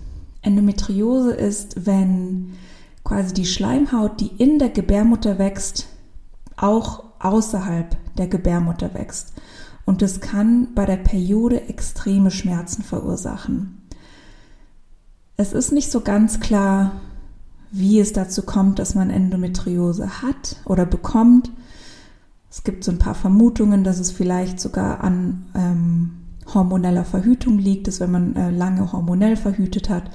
Endometriose 0.43 1.33
ist, 1.33 1.87
wenn 1.87 2.55
quasi 3.05 3.35
die 3.35 3.47
Schleimhaut, 3.47 4.21
die 4.21 4.29
in 4.39 4.59
der 4.59 4.71
Gebärmutter 4.71 5.39
wächst, 5.39 5.89
auch 6.57 7.05
außerhalb 7.19 7.97
der 8.17 8.29
Gebärmutter 8.29 8.95
wächst. 8.95 9.33
Und 9.85 10.03
das 10.03 10.21
kann 10.21 10.69
bei 10.75 10.87
der 10.87 10.97
Periode 10.97 11.69
extreme 11.69 12.31
Schmerzen 12.31 12.83
verursachen. 12.83 13.83
Es 15.37 15.53
ist 15.53 15.73
nicht 15.73 15.91
so 15.91 16.03
ganz 16.03 16.39
klar, 16.41 17.01
wie 17.71 17.99
es 18.01 18.13
dazu 18.13 18.43
kommt, 18.43 18.79
dass 18.79 18.95
man 18.95 19.11
Endometriose 19.11 20.23
hat 20.23 20.57
oder 20.65 20.85
bekommt. 20.87 21.51
Es 22.51 22.65
gibt 22.65 22.85
so 22.85 22.91
ein 22.91 22.99
paar 22.99 23.15
Vermutungen, 23.15 23.85
dass 23.85 23.99
es 23.99 24.11
vielleicht 24.11 24.61
sogar 24.61 25.03
an 25.03 25.47
ähm, 25.55 26.11
hormoneller 26.53 27.05
Verhütung 27.05 27.59
liegt, 27.59 27.87
dass 27.87 28.01
wenn 28.01 28.11
man 28.11 28.37
äh, 28.37 28.51
lange 28.51 28.93
hormonell 28.93 29.37
verhütet 29.37 29.89
hat, 29.89 30.11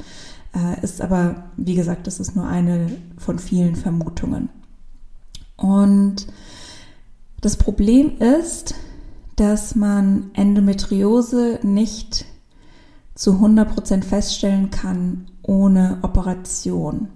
äh, 0.55 0.81
ist 0.81 1.01
aber, 1.01 1.51
wie 1.57 1.75
gesagt, 1.75 2.07
das 2.07 2.19
ist 2.19 2.35
nur 2.35 2.47
eine 2.47 2.89
von 3.17 3.39
vielen 3.39 3.75
Vermutungen. 3.75 4.49
Und 5.57 6.27
das 7.41 7.57
Problem 7.57 8.17
ist, 8.19 8.75
dass 9.35 9.75
man 9.75 10.31
Endometriose 10.33 11.59
nicht 11.61 12.25
zu 13.13 13.33
100% 13.33 14.03
feststellen 14.03 14.71
kann 14.71 15.27
ohne 15.41 15.99
Operation. 16.01 17.09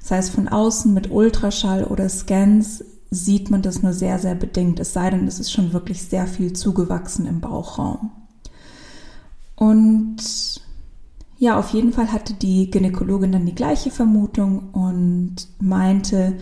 Das 0.00 0.10
heißt, 0.10 0.30
von 0.30 0.48
außen 0.48 0.92
mit 0.92 1.10
Ultraschall 1.10 1.84
oder 1.84 2.08
Scans 2.08 2.84
sieht 3.10 3.50
man 3.50 3.62
das 3.62 3.82
nur 3.82 3.92
sehr, 3.92 4.18
sehr 4.18 4.34
bedingt, 4.34 4.80
es 4.80 4.92
sei 4.92 5.10
denn, 5.10 5.26
es 5.28 5.38
ist 5.38 5.52
schon 5.52 5.72
wirklich 5.72 6.02
sehr 6.02 6.26
viel 6.26 6.52
zugewachsen 6.52 7.26
im 7.26 7.40
Bauchraum. 7.40 8.10
Und 9.54 10.51
ja, 11.42 11.58
auf 11.58 11.70
jeden 11.70 11.92
Fall 11.92 12.12
hatte 12.12 12.34
die 12.34 12.70
Gynäkologin 12.70 13.32
dann 13.32 13.46
die 13.46 13.54
gleiche 13.56 13.90
Vermutung 13.90 14.70
und 14.70 15.48
meinte, 15.58 16.34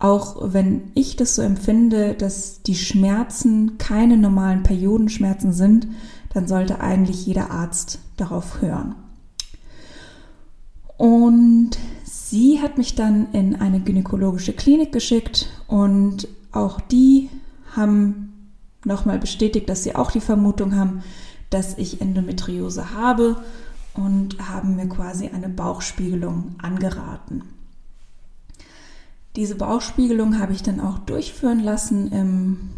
auch 0.00 0.52
wenn 0.52 0.90
ich 0.94 1.14
das 1.14 1.36
so 1.36 1.42
empfinde, 1.42 2.14
dass 2.14 2.60
die 2.60 2.74
Schmerzen 2.74 3.78
keine 3.78 4.16
normalen 4.16 4.64
Periodenschmerzen 4.64 5.52
sind, 5.52 5.86
dann 6.34 6.48
sollte 6.48 6.80
eigentlich 6.80 7.24
jeder 7.24 7.52
Arzt 7.52 8.00
darauf 8.16 8.60
hören. 8.60 8.96
Und 10.96 11.78
sie 12.02 12.60
hat 12.60 12.78
mich 12.78 12.96
dann 12.96 13.28
in 13.32 13.54
eine 13.54 13.78
gynäkologische 13.78 14.54
Klinik 14.54 14.90
geschickt 14.90 15.50
und 15.68 16.26
auch 16.50 16.80
die 16.80 17.30
haben 17.76 18.50
nochmal 18.84 19.20
bestätigt, 19.20 19.68
dass 19.68 19.84
sie 19.84 19.94
auch 19.94 20.10
die 20.10 20.20
Vermutung 20.20 20.74
haben, 20.74 21.04
dass 21.48 21.78
ich 21.78 22.00
Endometriose 22.00 22.92
habe 22.92 23.36
und 23.94 24.48
haben 24.48 24.76
mir 24.76 24.88
quasi 24.88 25.28
eine 25.28 25.48
Bauchspiegelung 25.48 26.54
angeraten. 26.58 27.42
Diese 29.36 29.54
Bauchspiegelung 29.54 30.38
habe 30.38 30.52
ich 30.52 30.62
dann 30.62 30.80
auch 30.80 30.98
durchführen 30.98 31.60
lassen 31.60 32.12
im 32.12 32.70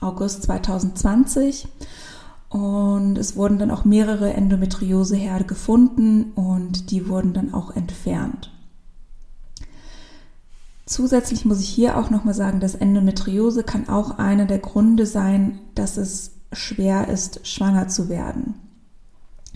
August 0.00 0.44
2020 0.44 1.68
und 2.48 3.18
es 3.18 3.36
wurden 3.36 3.58
dann 3.58 3.70
auch 3.70 3.84
mehrere 3.84 4.32
Endometrioseherde 4.32 5.44
gefunden 5.44 6.32
und 6.34 6.90
die 6.90 7.08
wurden 7.08 7.34
dann 7.34 7.52
auch 7.52 7.74
entfernt. 7.74 8.52
Zusätzlich 10.86 11.44
muss 11.44 11.60
ich 11.60 11.68
hier 11.68 11.98
auch 11.98 12.08
nochmal 12.08 12.32
sagen, 12.32 12.60
dass 12.60 12.74
Endometriose 12.74 13.62
kann 13.62 13.88
auch 13.90 14.18
einer 14.18 14.46
der 14.46 14.58
Gründe 14.58 15.04
sein, 15.04 15.58
dass 15.74 15.98
es 15.98 16.30
schwer 16.52 17.08
ist, 17.08 17.46
schwanger 17.46 17.88
zu 17.88 18.08
werden. 18.08 18.54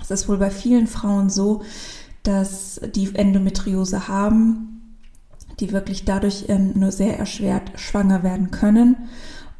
Es 0.03 0.11
ist 0.11 0.29
wohl 0.29 0.39
bei 0.39 0.51
vielen 0.51 0.87
Frauen 0.87 1.31
so, 1.31 1.63
dass 2.23 2.81
die 2.95 3.15
Endometriose 3.15 4.09
haben, 4.09 4.97
die 5.61 5.73
wirklich 5.73 6.05
dadurch 6.05 6.47
ähm, 6.49 6.73
nur 6.75 6.93
sehr 6.93 7.19
erschwert 7.19 7.73
schwanger 7.77 8.23
werden 8.23 8.51
können. 8.51 8.97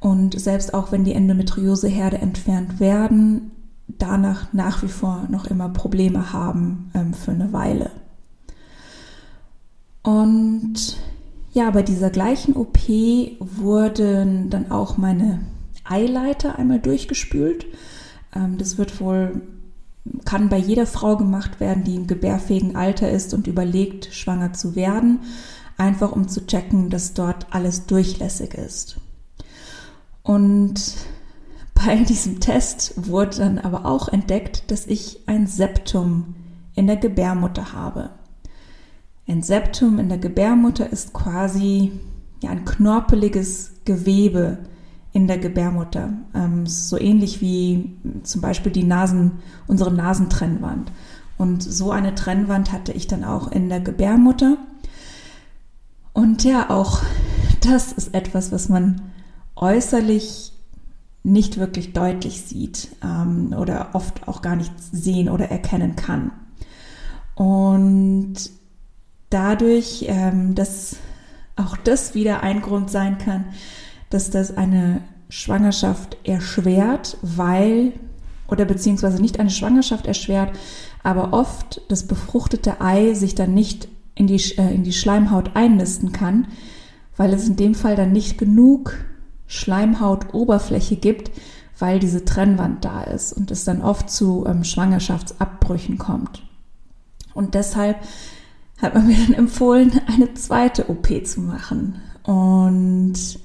Und 0.01 0.39
selbst 0.39 0.75
auch 0.75 0.93
wenn 0.93 1.05
die 1.05 1.15
Endometrioseherde 1.15 2.19
entfernt 2.19 2.81
werden, 2.81 3.53
danach 3.87 4.53
nach 4.53 4.83
wie 4.83 4.89
vor 4.89 5.27
noch 5.29 5.47
immer 5.47 5.69
Probleme 5.69 6.33
haben 6.33 6.91
ähm, 6.95 7.15
für 7.15 7.33
eine 7.33 7.53
Weile. 7.53 7.91
Und 10.03 10.97
ja, 11.53 11.71
bei 11.71 11.83
dieser 11.83 12.11
gleichen 12.11 12.57
OP 12.57 12.79
wurden 13.39 14.51
dann 14.51 14.71
auch 14.71 14.97
meine 14.97 15.41
Eileiter 15.85 16.59
einmal 16.59 16.81
durchgespült. 16.81 17.67
Ähm, 18.35 18.59
das 18.59 18.79
wird 18.79 19.01
wohl 19.01 19.43
kann 20.25 20.49
bei 20.49 20.59
jeder 20.59 20.87
Frau 20.87 21.17
gemacht 21.17 21.61
werden, 21.61 21.85
die 21.85 21.95
im 21.95 22.07
gebärfähigen 22.07 22.77
Alter 22.77 23.11
ist 23.11 23.35
und 23.35 23.47
überlegt, 23.47 24.13
schwanger 24.13 24.53
zu 24.53 24.75
werden, 24.75 25.21
einfach 25.77 26.13
um 26.13 26.29
zu 26.29 26.47
checken, 26.47 26.91
dass 26.91 27.15
dort 27.15 27.47
alles 27.51 27.87
durchlässig 27.87 28.55
ist. 28.55 29.01
Und 30.23 30.95
bei 31.75 31.97
diesem 32.05 32.41
Test 32.41 32.95
wurde 32.97 33.39
dann 33.39 33.59
aber 33.59 33.87
auch 33.87 34.09
entdeckt, 34.09 34.71
dass 34.71 34.87
ich 34.87 35.21
ein 35.27 35.47
Septum 35.47 36.35
in 36.75 36.87
der 36.87 36.97
Gebärmutter 36.97 37.73
habe. 37.73 38.11
Ein 39.29 39.43
Septum 39.43 39.99
in 39.99 40.09
der 40.09 40.19
Gebärmutter 40.19 40.91
ist 40.91 41.13
quasi 41.13 41.93
ja, 42.43 42.51
ein 42.51 42.65
knorpeliges 42.65 43.73
Gewebe 43.85 44.59
in 45.13 45.27
der 45.27 45.39
Gebärmutter. 45.39 46.13
Ähm, 46.35 46.67
so 46.67 46.99
ähnlich 46.99 47.41
wie 47.41 47.97
zum 48.23 48.41
Beispiel 48.41 48.73
die 48.73 48.85
Nasen, 48.85 49.33
unsere 49.67 49.93
Nasentrennwand. 49.93 50.91
Und 51.39 51.63
so 51.63 51.91
eine 51.91 52.15
Trennwand 52.15 52.73
hatte 52.73 52.93
ich 52.93 53.07
dann 53.07 53.25
auch 53.25 53.51
in 53.51 53.69
der 53.69 53.81
Gebärmutter. 53.81 54.57
Und 56.13 56.45
ja, 56.45 56.71
auch 56.71 57.03
das 57.61 57.93
ist 57.93 58.15
etwas, 58.15 58.53
was 58.53 58.69
man 58.69 59.03
äußerlich 59.57 60.53
nicht 61.25 61.59
wirklich 61.59 61.93
deutlich 61.93 62.43
sieht 62.43 62.89
ähm, 63.03 63.55
oder 63.57 63.91
oft 63.93 64.27
auch 64.27 64.43
gar 64.43 64.57
nicht 64.57 64.73
sehen 64.79 65.29
oder 65.29 65.51
erkennen 65.51 65.95
kann. 65.95 66.33
Und 67.35 68.35
dadurch, 69.31 70.07
ähm, 70.09 70.55
dass 70.55 70.97
auch 71.57 71.77
das 71.77 72.15
wieder 72.15 72.43
ein 72.43 72.61
Grund 72.61 72.91
sein 72.91 73.19
kann, 73.19 73.45
dass 74.15 74.31
das 74.31 74.57
eine 74.57 75.03
Schwangerschaft 75.29 76.17
erschwert, 76.25 77.17
weil, 77.23 77.93
oder 78.49 78.65
beziehungsweise 78.65 79.21
nicht 79.21 79.41
eine 79.41 79.51
Schwangerschaft 79.51 80.07
erschwert, 80.07 80.51
aber 81.03 81.33
oft 81.33 81.81
das 81.89 82.07
befruchtete 82.07 82.81
Ei 82.81 83.15
sich 83.15 83.35
dann 83.35 83.55
nicht 83.55 83.89
in 84.15 84.27
die, 84.27 84.41
äh, 84.59 84.75
in 84.75 84.85
die 84.85 84.93
Schleimhaut 84.93 85.57
einnisten 85.57 86.13
kann, 86.13 86.49
weil 87.17 87.33
es 87.33 87.49
in 87.49 87.57
dem 87.57 87.75
Fall 87.75 87.97
dann 87.97 88.13
nicht 88.13 88.39
genug 88.39 88.95
Schleimhautoberfläche 89.47 90.97
gibt, 90.97 91.31
weil 91.79 91.99
diese 91.99 92.25
Trennwand 92.25 92.85
da 92.85 93.03
ist 93.03 93.33
und 93.33 93.51
es 93.51 93.65
dann 93.65 93.83
oft 93.83 94.11
zu 94.11 94.47
ähm, 94.47 94.65
Schwangerschaftsabbrüchen 94.65 95.99
kommt. 95.99 96.43
Und 97.35 97.55
deshalb 97.55 97.97
hat 98.81 98.95
man 98.95 99.07
mir 99.07 99.17
dann 99.17 99.35
empfohlen, 99.35 100.01
eine 100.07 100.35
zweite 100.35 100.91
OP 100.91 101.09
zu 101.27 101.41
machen. 101.41 102.01
Und 102.25 103.39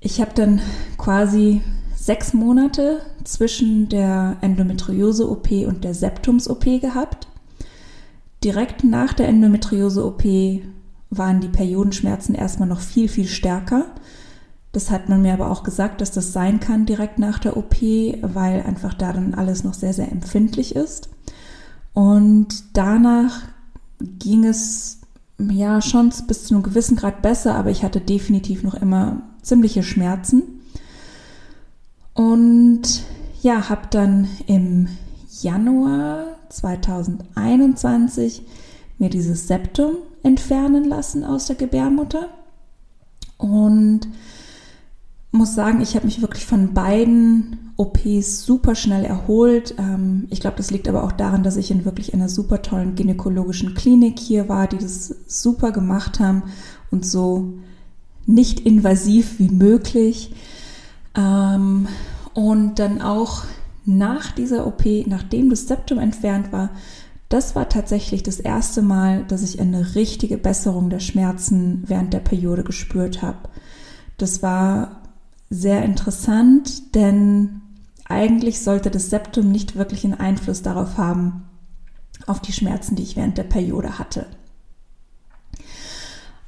ich 0.00 0.20
habe 0.20 0.32
dann 0.34 0.60
quasi 0.98 1.60
sechs 1.94 2.32
Monate 2.32 3.02
zwischen 3.24 3.88
der 3.88 4.38
Endometriose-OP 4.40 5.50
und 5.66 5.84
der 5.84 5.94
Septums-OP 5.94 6.80
gehabt. 6.80 7.28
Direkt 8.42 8.84
nach 8.84 9.12
der 9.12 9.28
Endometriose-OP 9.28 10.24
waren 11.10 11.40
die 11.40 11.48
Periodenschmerzen 11.48 12.34
erstmal 12.34 12.68
noch 12.68 12.80
viel, 12.80 13.08
viel 13.08 13.26
stärker. 13.26 13.86
Das 14.72 14.90
hat 14.90 15.08
man 15.08 15.20
mir 15.20 15.34
aber 15.34 15.50
auch 15.50 15.62
gesagt, 15.62 16.00
dass 16.00 16.12
das 16.12 16.32
sein 16.32 16.60
kann 16.60 16.86
direkt 16.86 17.18
nach 17.18 17.38
der 17.38 17.56
OP, 17.56 17.82
weil 17.82 18.62
einfach 18.62 18.94
da 18.94 19.12
dann 19.12 19.34
alles 19.34 19.64
noch 19.64 19.74
sehr, 19.74 19.92
sehr 19.92 20.10
empfindlich 20.10 20.76
ist. 20.76 21.10
Und 21.92 22.64
danach 22.72 23.42
ging 23.98 24.46
es 24.46 24.99
ja 25.50 25.80
schon 25.80 26.12
bis 26.26 26.44
zu 26.44 26.54
einem 26.54 26.62
gewissen 26.62 26.96
Grad 26.96 27.22
besser, 27.22 27.54
aber 27.54 27.70
ich 27.70 27.82
hatte 27.82 28.00
definitiv 28.00 28.62
noch 28.62 28.74
immer 28.74 29.22
ziemliche 29.42 29.82
Schmerzen. 29.82 30.42
Und 32.14 33.04
ja, 33.42 33.68
habe 33.68 33.88
dann 33.90 34.28
im 34.46 34.88
Januar 35.40 36.36
2021 36.50 38.42
mir 38.98 39.08
dieses 39.08 39.46
Septum 39.48 39.96
entfernen 40.22 40.84
lassen 40.84 41.24
aus 41.24 41.46
der 41.46 41.56
Gebärmutter 41.56 42.28
und 43.38 44.00
muss 45.32 45.54
sagen, 45.54 45.80
ich 45.80 45.94
habe 45.94 46.06
mich 46.06 46.22
wirklich 46.22 46.44
von 46.44 46.74
beiden 46.74 47.72
OPs 47.76 48.44
super 48.44 48.74
schnell 48.74 49.04
erholt. 49.04 49.74
Ähm, 49.78 50.26
ich 50.30 50.40
glaube, 50.40 50.56
das 50.56 50.70
liegt 50.70 50.88
aber 50.88 51.04
auch 51.04 51.12
daran, 51.12 51.42
dass 51.42 51.56
ich 51.56 51.70
in 51.70 51.84
wirklich 51.84 52.12
einer 52.14 52.28
super 52.28 52.62
tollen 52.62 52.94
gynäkologischen 52.94 53.74
Klinik 53.74 54.18
hier 54.18 54.48
war, 54.48 54.66
die 54.66 54.78
das 54.78 55.14
super 55.26 55.72
gemacht 55.72 56.20
haben 56.20 56.42
und 56.90 57.06
so 57.06 57.54
nicht 58.26 58.60
invasiv 58.60 59.38
wie 59.38 59.48
möglich. 59.48 60.34
Ähm, 61.16 61.88
und 62.34 62.78
dann 62.78 63.00
auch 63.00 63.44
nach 63.86 64.32
dieser 64.32 64.66
OP, 64.66 64.84
nachdem 65.06 65.50
das 65.50 65.66
Septum 65.66 65.98
entfernt 65.98 66.52
war, 66.52 66.70
das 67.28 67.54
war 67.54 67.68
tatsächlich 67.68 68.24
das 68.24 68.40
erste 68.40 68.82
Mal, 68.82 69.24
dass 69.24 69.42
ich 69.42 69.60
eine 69.60 69.94
richtige 69.94 70.36
Besserung 70.36 70.90
der 70.90 70.98
Schmerzen 70.98 71.84
während 71.86 72.12
der 72.12 72.18
Periode 72.18 72.64
gespürt 72.64 73.22
habe. 73.22 73.38
Das 74.18 74.42
war 74.42 74.99
sehr 75.50 75.84
interessant, 75.84 76.94
denn 76.94 77.60
eigentlich 78.08 78.62
sollte 78.62 78.90
das 78.90 79.10
Septum 79.10 79.50
nicht 79.50 79.76
wirklich 79.76 80.04
einen 80.04 80.14
Einfluss 80.14 80.62
darauf 80.62 80.96
haben, 80.96 81.48
auf 82.26 82.40
die 82.40 82.52
Schmerzen, 82.52 82.96
die 82.96 83.02
ich 83.02 83.16
während 83.16 83.36
der 83.36 83.44
Periode 83.44 83.98
hatte. 83.98 84.26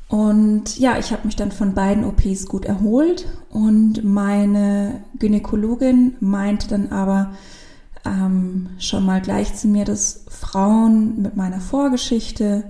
Und 0.09 0.79
ja, 0.79 0.99
ich 0.99 1.11
habe 1.11 1.25
mich 1.25 1.37
dann 1.37 1.53
von 1.53 1.73
beiden 1.73 2.05
OPs 2.05 2.47
gut 2.47 2.67
erholt 2.67 3.27
und 3.49 4.05
meine 4.05 5.03
Gynäkologin 5.19 6.17
meinte 6.21 6.69
dann 6.69 6.93
aber 6.93 7.33
ähm, 8.05 8.69
schon 8.79 9.07
mal 9.07 9.23
gleich 9.23 9.55
zu 9.55 9.69
mir, 9.69 9.87
dass 9.87 10.27
Frauen 10.29 11.23
mit 11.23 11.37
meiner 11.37 11.61
Vorgeschichte 11.61 12.65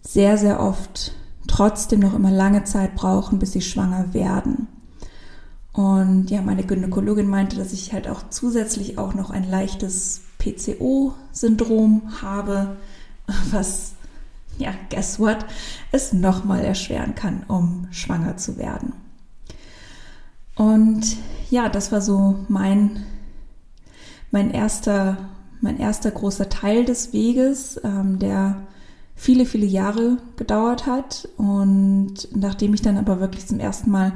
sehr, 0.00 0.36
sehr 0.36 0.60
oft 0.60 1.12
trotzdem 1.46 2.00
noch 2.00 2.14
immer 2.14 2.32
lange 2.32 2.64
Zeit 2.64 2.96
brauchen, 2.96 3.38
bis 3.38 3.52
sie 3.52 3.62
schwanger 3.62 4.12
werden. 4.12 4.66
Und 5.78 6.28
ja, 6.28 6.42
meine 6.42 6.64
Gynäkologin 6.64 7.28
meinte, 7.28 7.54
dass 7.54 7.72
ich 7.72 7.92
halt 7.92 8.08
auch 8.08 8.30
zusätzlich 8.30 8.98
auch 8.98 9.14
noch 9.14 9.30
ein 9.30 9.48
leichtes 9.48 10.22
PCO-Syndrom 10.38 12.20
habe, 12.20 12.76
was, 13.52 13.92
ja, 14.58 14.74
guess 14.90 15.20
what, 15.20 15.46
es 15.92 16.12
nochmal 16.12 16.64
erschweren 16.64 17.14
kann, 17.14 17.44
um 17.46 17.86
schwanger 17.92 18.36
zu 18.36 18.56
werden. 18.56 18.92
Und 20.56 21.16
ja, 21.48 21.68
das 21.68 21.92
war 21.92 22.00
so 22.00 22.40
mein, 22.48 23.04
mein 24.32 24.50
erster, 24.50 25.28
mein 25.60 25.78
erster 25.78 26.10
großer 26.10 26.48
Teil 26.48 26.86
des 26.86 27.12
Weges, 27.12 27.80
ähm, 27.84 28.18
der 28.18 28.56
viele, 29.14 29.46
viele 29.46 29.66
Jahre 29.66 30.16
gedauert 30.34 30.86
hat. 30.86 31.28
Und 31.36 32.26
nachdem 32.34 32.74
ich 32.74 32.82
dann 32.82 32.96
aber 32.96 33.20
wirklich 33.20 33.46
zum 33.46 33.60
ersten 33.60 33.92
Mal 33.92 34.12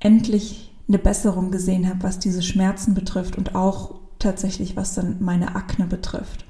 endlich 0.00 0.67
eine 0.88 0.98
Besserung 0.98 1.50
gesehen 1.50 1.88
habe, 1.88 2.02
was 2.02 2.18
diese 2.18 2.42
Schmerzen 2.42 2.94
betrifft 2.94 3.36
und 3.36 3.54
auch 3.54 3.94
tatsächlich, 4.18 4.76
was 4.76 4.94
dann 4.94 5.16
meine 5.20 5.54
Akne 5.54 5.86
betrifft. 5.86 6.44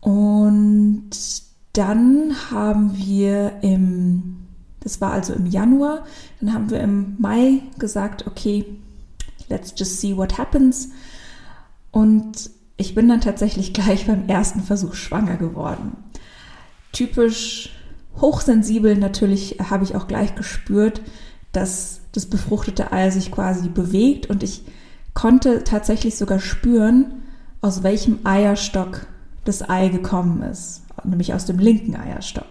Und 0.00 1.10
dann 1.72 2.34
haben 2.50 2.96
wir 2.96 3.58
im, 3.62 4.46
das 4.80 5.00
war 5.00 5.12
also 5.12 5.32
im 5.32 5.46
Januar, 5.46 6.04
dann 6.40 6.52
haben 6.52 6.70
wir 6.70 6.80
im 6.80 7.16
Mai 7.18 7.62
gesagt, 7.78 8.26
okay, 8.26 8.64
let's 9.48 9.74
just 9.76 10.00
see 10.00 10.16
what 10.16 10.38
happens. 10.38 10.90
Und 11.90 12.50
ich 12.76 12.94
bin 12.94 13.08
dann 13.08 13.20
tatsächlich 13.20 13.72
gleich 13.74 14.06
beim 14.06 14.28
ersten 14.28 14.62
Versuch 14.62 14.94
schwanger 14.94 15.36
geworden. 15.36 15.96
Typisch 16.92 17.70
hochsensibel 18.20 18.96
natürlich 18.96 19.58
habe 19.70 19.82
ich 19.82 19.96
auch 19.96 20.06
gleich 20.06 20.36
gespürt, 20.36 21.02
dass 21.50 22.00
das 22.14 22.26
befruchtete 22.26 22.92
Ei 22.92 23.10
sich 23.10 23.30
quasi 23.30 23.68
bewegt 23.68 24.30
und 24.30 24.42
ich 24.42 24.64
konnte 25.14 25.64
tatsächlich 25.64 26.16
sogar 26.16 26.40
spüren, 26.40 27.22
aus 27.60 27.82
welchem 27.82 28.20
Eierstock 28.24 29.06
das 29.44 29.68
Ei 29.68 29.88
gekommen 29.88 30.42
ist, 30.42 30.82
nämlich 31.04 31.34
aus 31.34 31.44
dem 31.44 31.58
linken 31.58 31.96
Eierstock. 31.96 32.46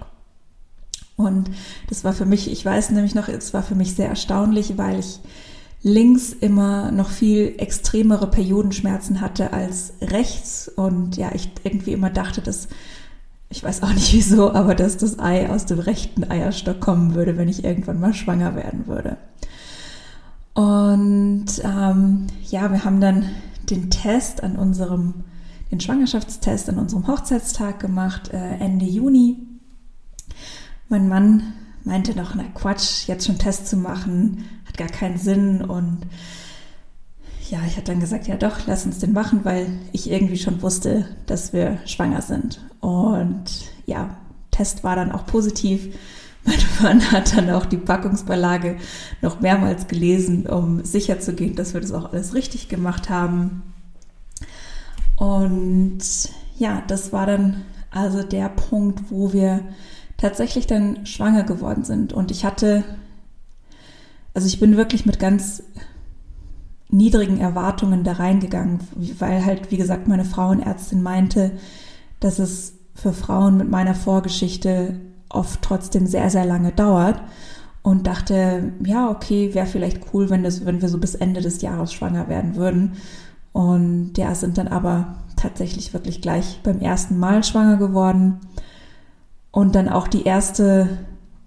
Und 1.15 1.49
das 1.87 2.03
war 2.03 2.13
für 2.13 2.25
mich, 2.25 2.51
ich 2.51 2.65
weiß 2.65 2.89
nämlich 2.91 3.15
noch, 3.15 3.27
es 3.27 3.53
war 3.53 3.63
für 3.63 3.75
mich 3.75 3.95
sehr 3.95 4.09
erstaunlich, 4.09 4.77
weil 4.77 4.99
ich 4.99 5.19
links 5.81 6.33
immer 6.33 6.91
noch 6.91 7.09
viel 7.09 7.55
extremere 7.57 8.27
Periodenschmerzen 8.27 9.21
hatte 9.21 9.53
als 9.53 9.93
rechts 10.01 10.69
und 10.69 11.17
ja, 11.17 11.31
ich 11.33 11.51
irgendwie 11.63 11.91
immer 11.91 12.09
dachte, 12.09 12.41
dass 12.41 12.67
ich 13.49 13.63
weiß 13.63 13.83
auch 13.83 13.93
nicht 13.93 14.13
wieso, 14.13 14.53
aber 14.53 14.75
dass 14.75 14.97
das 14.97 15.19
Ei 15.19 15.49
aus 15.49 15.65
dem 15.65 15.79
rechten 15.79 16.23
Eierstock 16.23 16.79
kommen 16.79 17.13
würde, 17.13 17.37
wenn 17.37 17.49
ich 17.49 17.63
irgendwann 17.63 17.99
mal 17.99 18.13
schwanger 18.13 18.55
werden 18.55 18.87
würde. 18.87 19.17
Und 20.53 21.45
ähm, 21.63 22.27
ja, 22.49 22.71
wir 22.71 22.85
haben 22.85 23.01
dann 23.01 23.29
den 23.69 23.89
Test 23.89 24.43
an 24.43 24.55
unserem, 24.55 25.23
den 25.71 25.79
Schwangerschaftstest 25.79 26.69
an 26.69 26.77
unserem 26.77 27.07
Hochzeitstag 27.07 27.79
gemacht, 27.79 28.31
äh, 28.31 28.57
Ende 28.57 28.85
Juni. 28.85 29.37
Mein 30.89 31.07
Mann 31.07 31.53
meinte 31.83 32.15
noch, 32.15 32.35
na 32.35 32.43
Quatsch, 32.53 33.07
jetzt 33.07 33.25
schon 33.25 33.39
Test 33.39 33.67
zu 33.67 33.77
machen, 33.77 34.45
hat 34.65 34.77
gar 34.77 34.87
keinen 34.87 35.17
Sinn. 35.17 35.63
Und 35.63 36.01
ja, 37.49 37.59
ich 37.65 37.75
hatte 37.75 37.91
dann 37.91 37.99
gesagt, 37.99 38.27
ja 38.27 38.37
doch, 38.37 38.67
lass 38.67 38.85
uns 38.85 38.99
den 38.99 39.13
machen, 39.13 39.43
weil 39.43 39.67
ich 39.91 40.11
irgendwie 40.11 40.37
schon 40.37 40.61
wusste, 40.61 41.07
dass 41.25 41.51
wir 41.51 41.79
schwanger 41.85 42.21
sind. 42.21 42.61
Und 42.79 43.45
ja, 43.85 44.17
Test 44.51 44.83
war 44.83 44.95
dann 44.95 45.11
auch 45.11 45.25
positiv. 45.25 45.95
Mein 46.81 46.97
Mann 46.97 47.11
hat 47.11 47.37
dann 47.37 47.49
auch 47.49 47.65
die 47.65 47.77
Packungsbeilage 47.77 48.77
noch 49.21 49.39
mehrmals 49.39 49.87
gelesen, 49.87 50.45
um 50.45 50.83
sicher 50.83 51.19
zu 51.19 51.33
gehen, 51.33 51.55
dass 51.55 51.73
wir 51.73 51.81
das 51.81 51.91
auch 51.91 52.11
alles 52.11 52.33
richtig 52.33 52.67
gemacht 52.67 53.09
haben. 53.09 53.63
Und 55.15 55.99
ja, 56.57 56.83
das 56.87 57.13
war 57.13 57.25
dann 57.25 57.63
also 57.91 58.23
der 58.23 58.49
Punkt, 58.49 59.11
wo 59.11 59.31
wir 59.31 59.61
tatsächlich 60.17 60.67
dann 60.67 61.05
schwanger 61.05 61.43
geworden 61.43 61.83
sind. 61.83 62.11
Und 62.11 62.31
ich 62.31 62.43
hatte, 62.43 62.83
also 64.33 64.47
ich 64.47 64.59
bin 64.59 64.75
wirklich 64.75 65.05
mit 65.05 65.19
ganz 65.19 65.63
niedrigen 66.89 67.39
Erwartungen 67.39 68.03
da 68.03 68.13
reingegangen, 68.13 68.79
weil 69.19 69.45
halt, 69.45 69.71
wie 69.71 69.77
gesagt, 69.77 70.07
meine 70.07 70.25
Frauenärztin 70.25 71.01
meinte, 71.01 71.51
dass 72.19 72.39
es 72.39 72.73
für 72.95 73.13
Frauen 73.13 73.57
mit 73.57 73.69
meiner 73.69 73.95
Vorgeschichte 73.95 74.99
oft 75.33 75.61
trotzdem 75.61 76.07
sehr, 76.07 76.29
sehr 76.29 76.45
lange 76.45 76.71
dauert 76.71 77.21
und 77.81 78.07
dachte, 78.07 78.71
ja, 78.85 79.09
okay, 79.09 79.53
wäre 79.53 79.65
vielleicht 79.65 80.13
cool, 80.13 80.29
wenn, 80.29 80.43
das, 80.43 80.65
wenn 80.65 80.81
wir 80.81 80.89
so 80.89 80.97
bis 80.97 81.15
Ende 81.15 81.41
des 81.41 81.61
Jahres 81.61 81.93
schwanger 81.93 82.29
werden 82.29 82.55
würden. 82.55 82.93
Und 83.51 84.17
ja, 84.17 84.33
sind 84.33 84.57
dann 84.57 84.69
aber 84.69 85.15
tatsächlich 85.35 85.93
wirklich 85.93 86.21
gleich 86.21 86.61
beim 86.63 86.79
ersten 86.79 87.19
Mal 87.19 87.43
schwanger 87.43 87.77
geworden. 87.77 88.39
Und 89.51 89.75
dann 89.75 89.89
auch 89.89 90.07
die 90.07 90.23
erste 90.23 90.87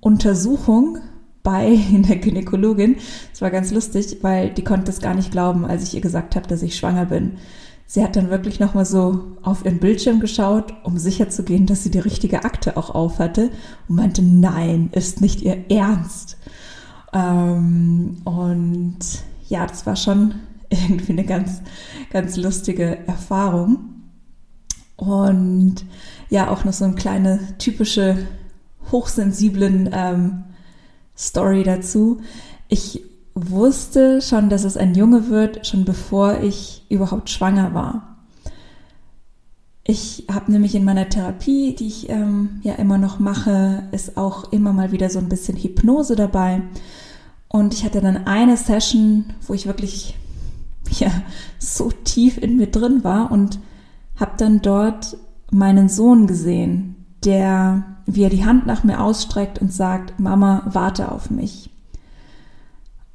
Untersuchung 0.01 0.99
bei 1.42 1.79
der 1.90 2.16
Gynäkologin. 2.16 2.96
Es 3.33 3.40
war 3.40 3.51
ganz 3.51 3.72
lustig, 3.72 4.18
weil 4.22 4.51
die 4.51 4.64
konnte 4.64 4.90
es 4.90 5.01
gar 5.01 5.14
nicht 5.14 5.33
glauben, 5.33 5.64
als 5.64 5.85
ich 5.85 5.94
ihr 5.94 6.01
gesagt 6.03 6.37
habe, 6.37 6.46
dass 6.46 6.62
ich 6.62 6.77
schwanger 6.77 7.07
bin. 7.07 7.38
Sie 7.87 8.03
hat 8.03 8.16
dann 8.16 8.31
wirklich 8.31 8.59
nochmal 8.59 8.85
so 8.85 9.37
auf 9.42 9.64
ihren 9.64 9.79
Bildschirm 9.79 10.18
geschaut, 10.18 10.75
um 10.83 10.99
sicher 10.99 11.31
zu 11.31 11.44
gehen, 11.44 11.66
dass 11.66 11.85
sie 11.85 11.90
die 11.90 12.01
richtige 12.01 12.44
Akte 12.44 12.77
auch 12.77 12.90
auf 12.90 13.20
hatte 13.20 13.51
und 13.88 13.96
meinte, 13.96 14.22
nein, 14.22 14.90
ist 14.92 15.20
nicht 15.20 15.40
ihr 15.42 15.70
Ernst. 15.70 16.37
Ähm, 17.12 18.18
und 18.25 18.99
ja, 19.49 19.66
das 19.66 19.87
war 19.87 19.94
schon 19.94 20.35
irgendwie 20.70 21.12
eine 21.12 21.25
ganz, 21.25 21.62
ganz 22.11 22.37
lustige 22.37 23.07
Erfahrung. 23.07 23.79
Und 24.96 25.85
ja, 26.29 26.51
auch 26.51 26.64
noch 26.64 26.72
so 26.72 26.87
eine 26.87 26.94
kleine 26.94 27.38
typische 27.59 28.16
hochsensiblen 28.90 29.90
ähm, 29.92 30.44
Story 31.16 31.62
dazu. 31.62 32.20
Ich 32.68 33.03
wusste 33.37 34.22
schon, 34.22 34.49
dass 34.49 34.64
es 34.64 34.77
ein 34.77 34.94
Junge 34.94 35.29
wird, 35.29 35.66
schon 35.66 35.85
bevor 35.85 36.40
ich 36.40 36.85
überhaupt 36.88 37.29
schwanger 37.29 37.75
war. 37.75 38.16
Ich 39.85 40.25
habe 40.33 40.51
nämlich 40.51 40.75
in 40.75 40.85
meiner 40.85 41.09
Therapie, 41.09 41.77
die 41.77 41.87
ich 41.87 42.09
ähm, 42.09 42.61
ja 42.62 42.75
immer 42.75 42.99
noch 42.99 43.20
mache, 43.20 43.85
ist 43.92 44.16
auch 44.16 44.51
immer 44.53 44.72
mal 44.72 44.90
wieder 44.90 45.11
so 45.11 45.20
ein 45.20 45.29
bisschen 45.29 45.57
Hypnose 45.57 46.16
dabei. 46.16 46.62
Und 47.46 47.75
ich 47.75 47.85
hatte 47.85 48.01
dann 48.01 48.27
eine 48.27 48.57
Session, 48.57 49.27
wo 49.46 49.55
ich 49.55 49.66
wirklich 49.66 50.16
ja 50.90 51.11
so 51.59 51.90
tief 51.90 52.38
in 52.38 52.57
mir 52.57 52.68
drin 52.68 53.05
war 53.05 53.31
und 53.31 53.61
habe 54.18 54.33
dann 54.38 54.62
dort 54.62 55.18
meinen 55.53 55.88
Sohn 55.88 56.27
gesehen, 56.27 56.96
der 57.25 57.85
wie 58.07 58.22
er 58.22 58.31
die 58.31 58.44
Hand 58.44 58.66
nach 58.66 58.83
mir 58.83 59.01
ausstreckt 59.01 59.61
und 59.61 59.72
sagt, 59.72 60.18
Mama, 60.18 60.62
warte 60.66 61.12
auf 61.12 61.31
mich. 61.31 61.70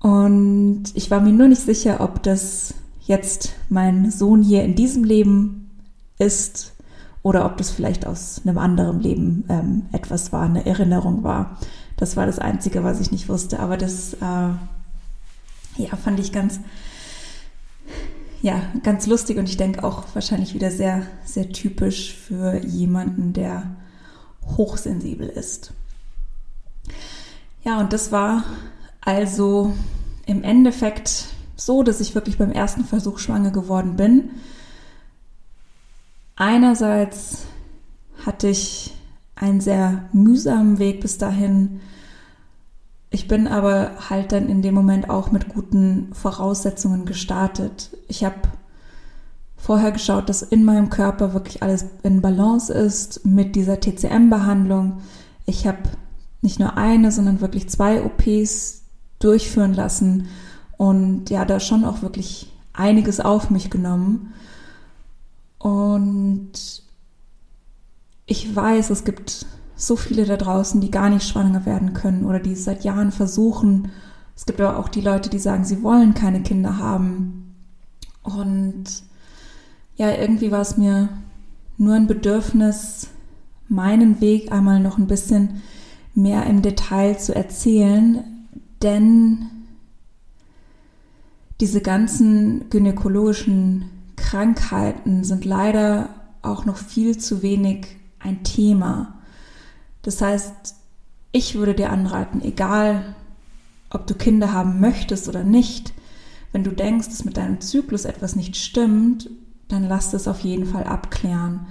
Und 0.02 0.86
ich 0.96 1.12
war 1.12 1.22
mir 1.22 1.32
nur 1.32 1.48
nicht 1.48 1.62
sicher, 1.62 2.02
ob 2.02 2.24
das 2.24 2.74
jetzt 3.02 3.54
mein 3.70 4.12
Sohn 4.12 4.42
hier 4.42 4.64
in 4.64 4.76
diesem 4.76 5.04
Leben 5.04 5.70
ist 6.18 6.74
oder 7.24 7.46
ob 7.46 7.58
das 7.58 7.70
vielleicht 7.70 8.08
aus 8.08 8.42
einem 8.44 8.58
anderen 8.58 9.00
Leben 9.00 9.46
ähm, 9.50 9.84
etwas 9.92 10.32
war, 10.32 10.44
eine 10.44 10.66
Erinnerung 10.66 11.24
war. 11.24 11.58
Das 11.98 12.18
war 12.18 12.26
das 12.26 12.40
Einzige, 12.40 12.84
was 12.84 13.00
ich 13.00 13.12
nicht 13.12 13.30
wusste. 13.30 13.60
Aber 13.60 13.78
das, 13.78 14.14
äh, 14.16 14.18
ja, 15.78 15.96
fand 16.04 16.20
ich 16.20 16.32
ganz, 16.32 16.60
ja, 18.42 18.60
ganz 18.82 19.06
lustig 19.06 19.38
und 19.38 19.48
ich 19.48 19.58
denke 19.58 19.84
auch 19.84 20.04
wahrscheinlich 20.14 20.56
wieder 20.56 20.72
sehr, 20.72 21.04
sehr 21.26 21.52
typisch 21.52 22.16
für 22.16 22.58
jemanden, 22.66 23.34
der 23.34 23.76
hochsensibel 24.58 25.30
ist. 25.30 25.74
Ja, 27.64 27.80
und 27.80 27.94
das 27.94 28.12
war 28.12 28.44
also 29.02 29.74
im 30.26 30.44
Endeffekt 30.44 31.26
so, 31.56 31.84
dass 31.84 32.00
ich 32.00 32.16
wirklich 32.16 32.38
beim 32.38 32.52
ersten 32.52 32.86
Versuch 32.86 33.20
schwanger 33.20 33.52
geworden 33.52 33.96
bin. 33.96 34.32
Einerseits 36.36 37.46
hatte 38.26 38.48
ich 38.48 38.96
einen 39.36 39.62
sehr 39.62 40.10
mühsamen 40.14 40.80
Weg 40.80 41.02
bis 41.02 41.18
dahin. 41.18 41.82
Ich 43.10 43.28
bin 43.28 43.48
aber 43.48 43.92
halt 44.10 44.32
dann 44.32 44.48
in 44.48 44.62
dem 44.62 44.74
Moment 44.74 45.10
auch 45.10 45.32
mit 45.32 45.50
guten 45.50 46.14
Voraussetzungen 46.14 47.06
gestartet. 47.06 47.96
Ich 48.08 48.24
habe 48.24 48.38
vorher 49.58 49.92
geschaut, 49.92 50.30
dass 50.30 50.42
in 50.42 50.64
meinem 50.64 50.90
Körper 50.90 51.34
wirklich 51.34 51.62
alles 51.62 51.86
in 52.04 52.22
Balance 52.22 52.74
ist 52.74 53.26
mit 53.26 53.56
dieser 53.56 53.80
TCM-Behandlung. 53.80 55.02
Ich 55.46 55.68
habe 55.68 55.84
nicht 56.42 56.60
nur 56.60 56.78
eine, 56.78 57.12
sondern 57.12 57.42
wirklich 57.42 57.70
zwei 57.70 58.04
OPs 58.04 58.81
durchführen 59.24 59.74
lassen 59.74 60.28
und 60.78 61.30
ja, 61.30 61.46
da 61.46 61.60
schon 61.60 61.86
auch 61.86 62.02
wirklich 62.02 62.52
einiges 62.74 63.20
auf 63.20 63.50
mich 63.50 63.70
genommen. 63.70 64.34
Und 65.60 66.52
ich 68.26 68.56
weiß, 68.56 68.90
es 68.90 69.04
gibt 69.04 69.46
so 69.76 69.96
viele 69.96 70.26
da 70.26 70.38
draußen, 70.38 70.82
die 70.82 70.92
gar 70.92 71.10
nicht 71.10 71.28
schwanger 71.28 71.66
werden 71.66 71.94
können 71.94 72.26
oder 72.26 72.40
die 72.40 72.56
seit 72.56 72.84
Jahren 72.84 73.12
versuchen. 73.12 73.92
Es 74.36 74.46
gibt 74.46 74.62
aber 74.62 74.78
auch 74.78 74.90
die 74.90 75.02
Leute, 75.02 75.30
die 75.30 75.40
sagen, 75.40 75.66
sie 75.66 75.84
wollen 75.84 76.14
keine 76.14 76.42
Kinder 76.42 76.78
haben. 76.78 77.56
Und 78.24 78.86
ja, 79.98 80.12
irgendwie 80.12 80.52
war 80.52 80.62
es 80.62 80.78
mir 80.78 81.10
nur 81.78 81.96
ein 81.96 82.08
Bedürfnis, 82.08 83.08
meinen 83.68 84.22
Weg 84.22 84.52
einmal 84.52 84.80
noch 84.80 84.98
ein 84.98 85.08
bisschen 85.08 85.62
mehr 86.14 86.46
im 86.46 86.62
Detail 86.62 87.18
zu 87.18 87.34
erzählen, 87.36 88.41
denn 88.82 89.50
diese 91.60 91.82
ganzen 91.82 92.70
gynäkologischen 92.70 93.90
Krankheiten 94.16 95.24
sind 95.24 95.46
leider 95.46 96.10
auch 96.42 96.66
noch 96.66 96.78
viel 96.78 97.18
zu 97.18 97.44
wenig 97.44 97.88
ein 98.20 98.44
Thema. 98.44 99.20
Das 100.02 100.22
heißt, 100.22 100.76
ich 101.32 101.56
würde 101.56 101.76
dir 101.76 101.92
anraten, 101.92 102.42
egal 102.42 103.16
ob 103.90 104.08
du 104.08 104.16
Kinder 104.16 104.54
haben 104.54 104.80
möchtest 104.80 105.28
oder 105.28 105.44
nicht, 105.44 105.94
wenn 106.52 106.64
du 106.64 106.72
denkst, 106.72 107.08
dass 107.08 107.26
mit 107.26 107.38
deinem 107.38 107.62
Zyklus 107.62 108.06
etwas 108.06 108.36
nicht 108.36 108.58
stimmt, 108.58 109.30
dann 109.68 109.88
lass 109.88 110.14
es 110.14 110.28
auf 110.28 110.40
jeden 110.42 110.66
Fall 110.66 110.84
abklären. 110.84 111.68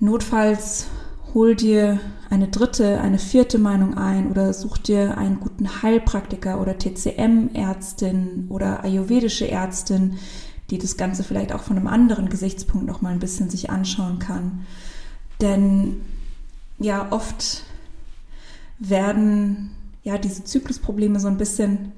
Notfalls 0.00 0.86
hol 1.34 1.54
dir 1.54 2.00
eine 2.30 2.48
dritte, 2.48 3.00
eine 3.00 3.18
vierte 3.18 3.58
Meinung 3.58 3.96
ein 3.96 4.30
oder 4.30 4.52
such 4.52 4.78
dir 4.78 5.16
einen 5.18 5.40
guten 5.40 5.82
Heilpraktiker 5.82 6.60
oder 6.60 6.78
TCM-Ärztin 6.78 8.46
oder 8.48 8.84
ayurvedische 8.84 9.50
Ärztin, 9.50 10.18
die 10.70 10.78
das 10.78 10.96
Ganze 10.96 11.24
vielleicht 11.24 11.52
auch 11.52 11.62
von 11.62 11.76
einem 11.76 11.86
anderen 11.86 12.28
Gesichtspunkt 12.28 12.86
noch 12.86 13.00
mal 13.00 13.12
ein 13.12 13.18
bisschen 13.18 13.48
sich 13.50 13.70
anschauen 13.70 14.18
kann. 14.18 14.66
Denn 15.40 16.02
ja, 16.78 17.08
oft 17.10 17.64
werden 18.78 19.70
ja 20.04 20.18
diese 20.18 20.44
Zyklusprobleme 20.44 21.20
so 21.20 21.28
ein 21.28 21.38
bisschen 21.38 21.92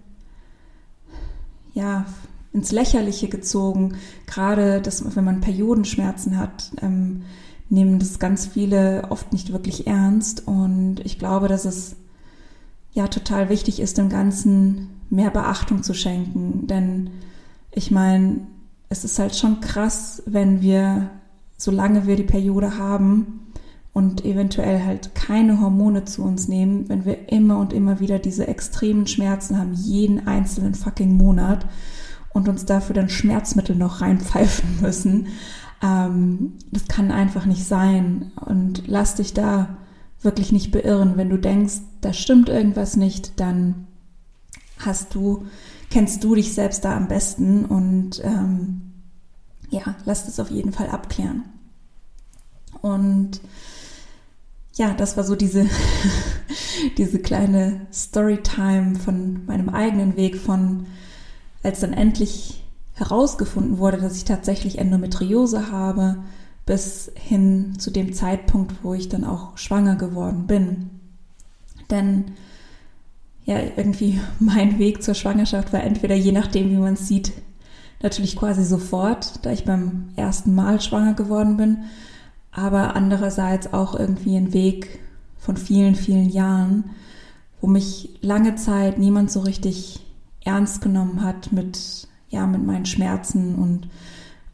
ja 1.75 2.07
ins 2.53 2.73
Lächerliche 2.73 3.29
gezogen. 3.29 3.97
Gerade, 4.27 4.81
dass, 4.81 5.17
wenn 5.17 5.25
man 5.25 5.41
Periodenschmerzen 5.41 6.39
hat, 6.39 6.71
ähm, 6.81 7.23
nehmen 7.71 7.99
das 7.99 8.19
ganz 8.19 8.47
viele 8.47 9.05
oft 9.11 9.33
nicht 9.33 9.53
wirklich 9.53 9.87
ernst. 9.87 10.47
Und 10.47 11.01
ich 11.05 11.19
glaube, 11.19 11.49
dass 11.49 11.65
es 11.65 11.97
ja 12.93 13.09
total 13.09 13.49
wichtig 13.49 13.81
ist, 13.81 13.97
dem 13.99 14.09
Ganzen 14.09 14.89
mehr 15.09 15.31
Beachtung 15.31 15.83
zu 15.83 15.95
schenken. 15.95 16.67
Denn 16.67 17.11
ich 17.71 17.91
meine, 17.91 18.41
es 18.89 19.05
ist 19.05 19.19
halt 19.19 19.37
schon 19.37 19.61
krass, 19.61 20.23
wenn 20.27 20.61
wir, 20.61 21.11
solange 21.57 22.07
wir 22.07 22.17
die 22.17 22.25
Periode 22.25 22.77
haben 22.77 23.41
und 23.93 24.25
eventuell 24.25 24.85
halt 24.85 25.15
keine 25.15 25.61
Hormone 25.61 26.05
zu 26.05 26.23
uns 26.23 26.49
nehmen, 26.49 26.89
wenn 26.89 27.05
wir 27.05 27.31
immer 27.31 27.59
und 27.59 27.73
immer 27.73 28.01
wieder 28.01 28.19
diese 28.19 28.49
extremen 28.49 29.07
Schmerzen 29.07 29.59
haben, 29.59 29.75
jeden 29.75 30.27
einzelnen 30.27 30.75
fucking 30.75 31.17
Monat 31.17 31.67
und 32.33 32.49
uns 32.49 32.65
dafür 32.65 32.95
dann 32.95 33.09
Schmerzmittel 33.09 33.77
noch 33.77 34.01
reinpfeifen 34.01 34.81
müssen. 34.81 35.29
Ähm, 35.83 36.55
das 36.71 36.87
kann 36.89 37.11
einfach 37.11 37.47
nicht 37.47 37.65
sein. 37.65 38.33
Und 38.37 38.85
lass 38.87 39.15
dich 39.17 39.35
da 39.35 39.77
wirklich 40.23 40.53
nicht 40.53 40.71
beirren. 40.71 41.17
Wenn 41.17 41.31
du 41.31 41.39
denkst, 41.39 41.81
da 42.01 42.13
stimmt 42.13 42.49
irgendwas 42.49 42.97
nicht, 42.97 43.41
dann 43.41 43.87
hast 44.79 45.15
du, 45.15 45.47
kennst 45.91 46.25
du 46.25 46.35
dich 46.35 46.55
selbst 46.55 46.85
da 46.85 46.97
am 46.97 47.09
besten 47.09 47.65
und 47.65 48.23
ähm, 48.25 48.93
ja, 49.71 49.95
lass 50.05 50.27
das 50.27 50.41
auf 50.41 50.51
jeden 50.51 50.73
Fall 50.73 50.89
abklären. 50.89 51.45
Und 52.83 53.41
ja, 54.75 54.95
das 54.95 55.17
war 55.17 55.25
so 55.25 55.37
diese, 55.37 55.67
diese 56.99 57.19
kleine 57.19 57.87
Storytime 57.93 58.97
von 58.99 59.45
meinem 59.47 59.69
eigenen 59.69 60.17
Weg 60.17 60.37
von, 60.37 60.87
als 61.63 61.81
dann 61.81 61.93
endlich 61.93 62.65
herausgefunden 63.01 63.79
wurde, 63.79 63.97
dass 63.97 64.17
ich 64.17 64.25
tatsächlich 64.25 64.79
Endometriose 64.79 65.73
habe, 65.73 66.19
bis 66.67 67.11
hin 67.17 67.79
zu 67.79 67.91
dem 67.91 68.13
Zeitpunkt, 68.13 68.85
wo 68.85 68.95
ich 68.95 69.09
dann 69.09 69.25
auch 69.25 69.59
schwanger 69.59 69.97
geworden 69.97 70.47
bin. 70.47 70.91
Denn 71.91 72.33
ja, 73.45 73.59
irgendwie 73.77 74.21
mein 74.39 74.79
Weg 74.79 75.03
zur 75.03 75.15
Schwangerschaft 75.15 75.73
war 75.73 75.83
entweder 75.83 76.15
je 76.15 76.33
nachdem, 76.33 76.71
wie 76.71 76.77
man 76.77 76.95
es 76.95 77.09
sieht, 77.09 77.33
natürlich 78.03 78.37
quasi 78.37 78.65
sofort, 78.65 79.45
da 79.45 79.51
ich 79.51 79.65
beim 79.65 80.11
ersten 80.17 80.55
Mal 80.55 80.81
schwanger 80.81 81.15
geworden 81.15 81.57
bin, 81.57 81.79
aber 82.53 82.97
andererseits 82.97 83.73
auch 83.73 83.95
irgendwie 83.95 84.37
ein 84.37 84.53
Weg 84.53 85.01
von 85.39 85.57
vielen, 85.57 85.95
vielen 85.95 86.29
Jahren, 86.29 86.91
wo 87.61 87.67
mich 87.67 88.19
lange 88.23 88.55
Zeit 88.57 88.99
niemand 88.99 89.31
so 89.31 89.41
richtig 89.41 90.01
ernst 90.45 90.81
genommen 90.81 91.23
hat 91.23 91.53
mit, 91.53 92.09
ja, 92.31 92.47
mit 92.47 92.65
meinen 92.65 92.87
Schmerzen 92.87 93.57
und 93.57 93.89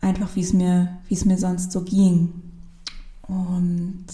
einfach, 0.01 0.35
wie 0.35 0.41
es 0.41 0.53
mir, 0.53 0.89
wie 1.09 1.15
es 1.15 1.25
mir 1.25 1.39
sonst 1.39 1.73
so 1.73 1.83
ging. 1.83 2.33
Und 3.29 4.07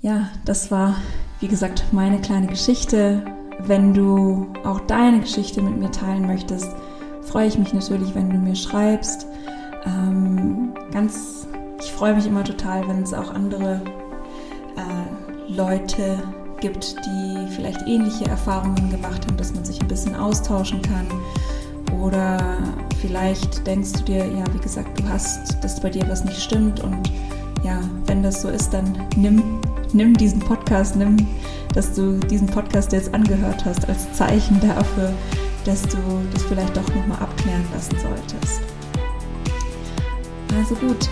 ja, 0.00 0.28
das 0.44 0.70
war, 0.70 0.96
wie 1.40 1.48
gesagt, 1.48 1.84
meine 1.92 2.20
kleine 2.20 2.46
Geschichte. 2.46 3.24
Wenn 3.60 3.94
du 3.94 4.48
auch 4.64 4.80
deine 4.80 5.20
Geschichte 5.20 5.62
mit 5.62 5.78
mir 5.78 5.90
teilen 5.90 6.26
möchtest, 6.26 6.68
freue 7.22 7.46
ich 7.46 7.58
mich 7.58 7.72
natürlich, 7.72 8.14
wenn 8.14 8.30
du 8.30 8.36
mir 8.36 8.56
schreibst. 8.56 9.26
Ähm, 9.86 10.74
ganz, 10.92 11.46
ich 11.80 11.92
freue 11.92 12.14
mich 12.14 12.26
immer 12.26 12.44
total, 12.44 12.86
wenn 12.88 13.02
es 13.02 13.14
auch 13.14 13.32
andere 13.32 13.80
äh, 14.76 15.52
Leute 15.52 16.22
gibt, 16.60 16.96
die 17.04 17.46
vielleicht 17.54 17.82
ähnliche 17.86 18.26
Erfahrungen 18.26 18.90
gemacht 18.90 19.26
haben, 19.26 19.36
dass 19.36 19.54
man 19.54 19.64
sich 19.64 19.80
ein 19.80 19.88
bisschen 19.88 20.14
austauschen 20.14 20.80
kann. 20.82 21.06
Oder 22.04 22.38
vielleicht 23.00 23.66
denkst 23.66 23.92
du 23.92 24.02
dir, 24.04 24.26
ja, 24.26 24.44
wie 24.52 24.58
gesagt, 24.58 25.00
du 25.00 25.08
hast, 25.08 25.56
dass 25.62 25.80
bei 25.80 25.88
dir 25.88 26.06
was 26.08 26.24
nicht 26.24 26.40
stimmt 26.40 26.80
und 26.80 27.10
ja, 27.64 27.80
wenn 28.06 28.22
das 28.22 28.42
so 28.42 28.48
ist, 28.48 28.74
dann 28.74 29.08
nimm 29.16 29.60
nimm 29.94 30.14
diesen 30.14 30.40
Podcast, 30.40 30.96
nimm, 30.96 31.16
dass 31.72 31.94
du 31.94 32.18
diesen 32.18 32.48
Podcast 32.48 32.92
jetzt 32.92 33.14
angehört 33.14 33.64
hast, 33.64 33.88
als 33.88 34.12
Zeichen 34.12 34.60
dafür, 34.60 35.12
dass 35.64 35.82
du 35.82 35.96
das 36.32 36.42
vielleicht 36.42 36.76
doch 36.76 36.88
nochmal 36.94 37.18
abklären 37.20 37.64
lassen 37.72 37.96
solltest. 37.98 38.60
Also 40.58 40.74
gut, 40.74 41.08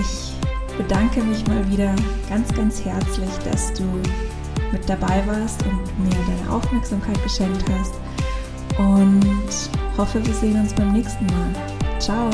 ich 0.00 0.32
bedanke 0.76 1.22
mich 1.22 1.46
mal 1.46 1.70
wieder 1.70 1.94
ganz, 2.28 2.52
ganz 2.54 2.84
herzlich, 2.84 3.30
dass 3.50 3.72
du 3.74 3.84
mit 4.72 4.88
dabei 4.88 5.22
warst 5.26 5.62
und 5.64 6.04
mir 6.04 6.10
deine 6.10 6.52
Aufmerksamkeit 6.52 7.22
geschenkt 7.22 7.64
hast 7.70 7.94
und 8.78 9.81
hoffe, 9.96 10.24
wir 10.24 10.34
sehen 10.34 10.60
uns 10.60 10.72
beim 10.74 10.92
nächsten 10.92 11.26
Mal. 11.26 12.00
Ciao! 12.00 12.30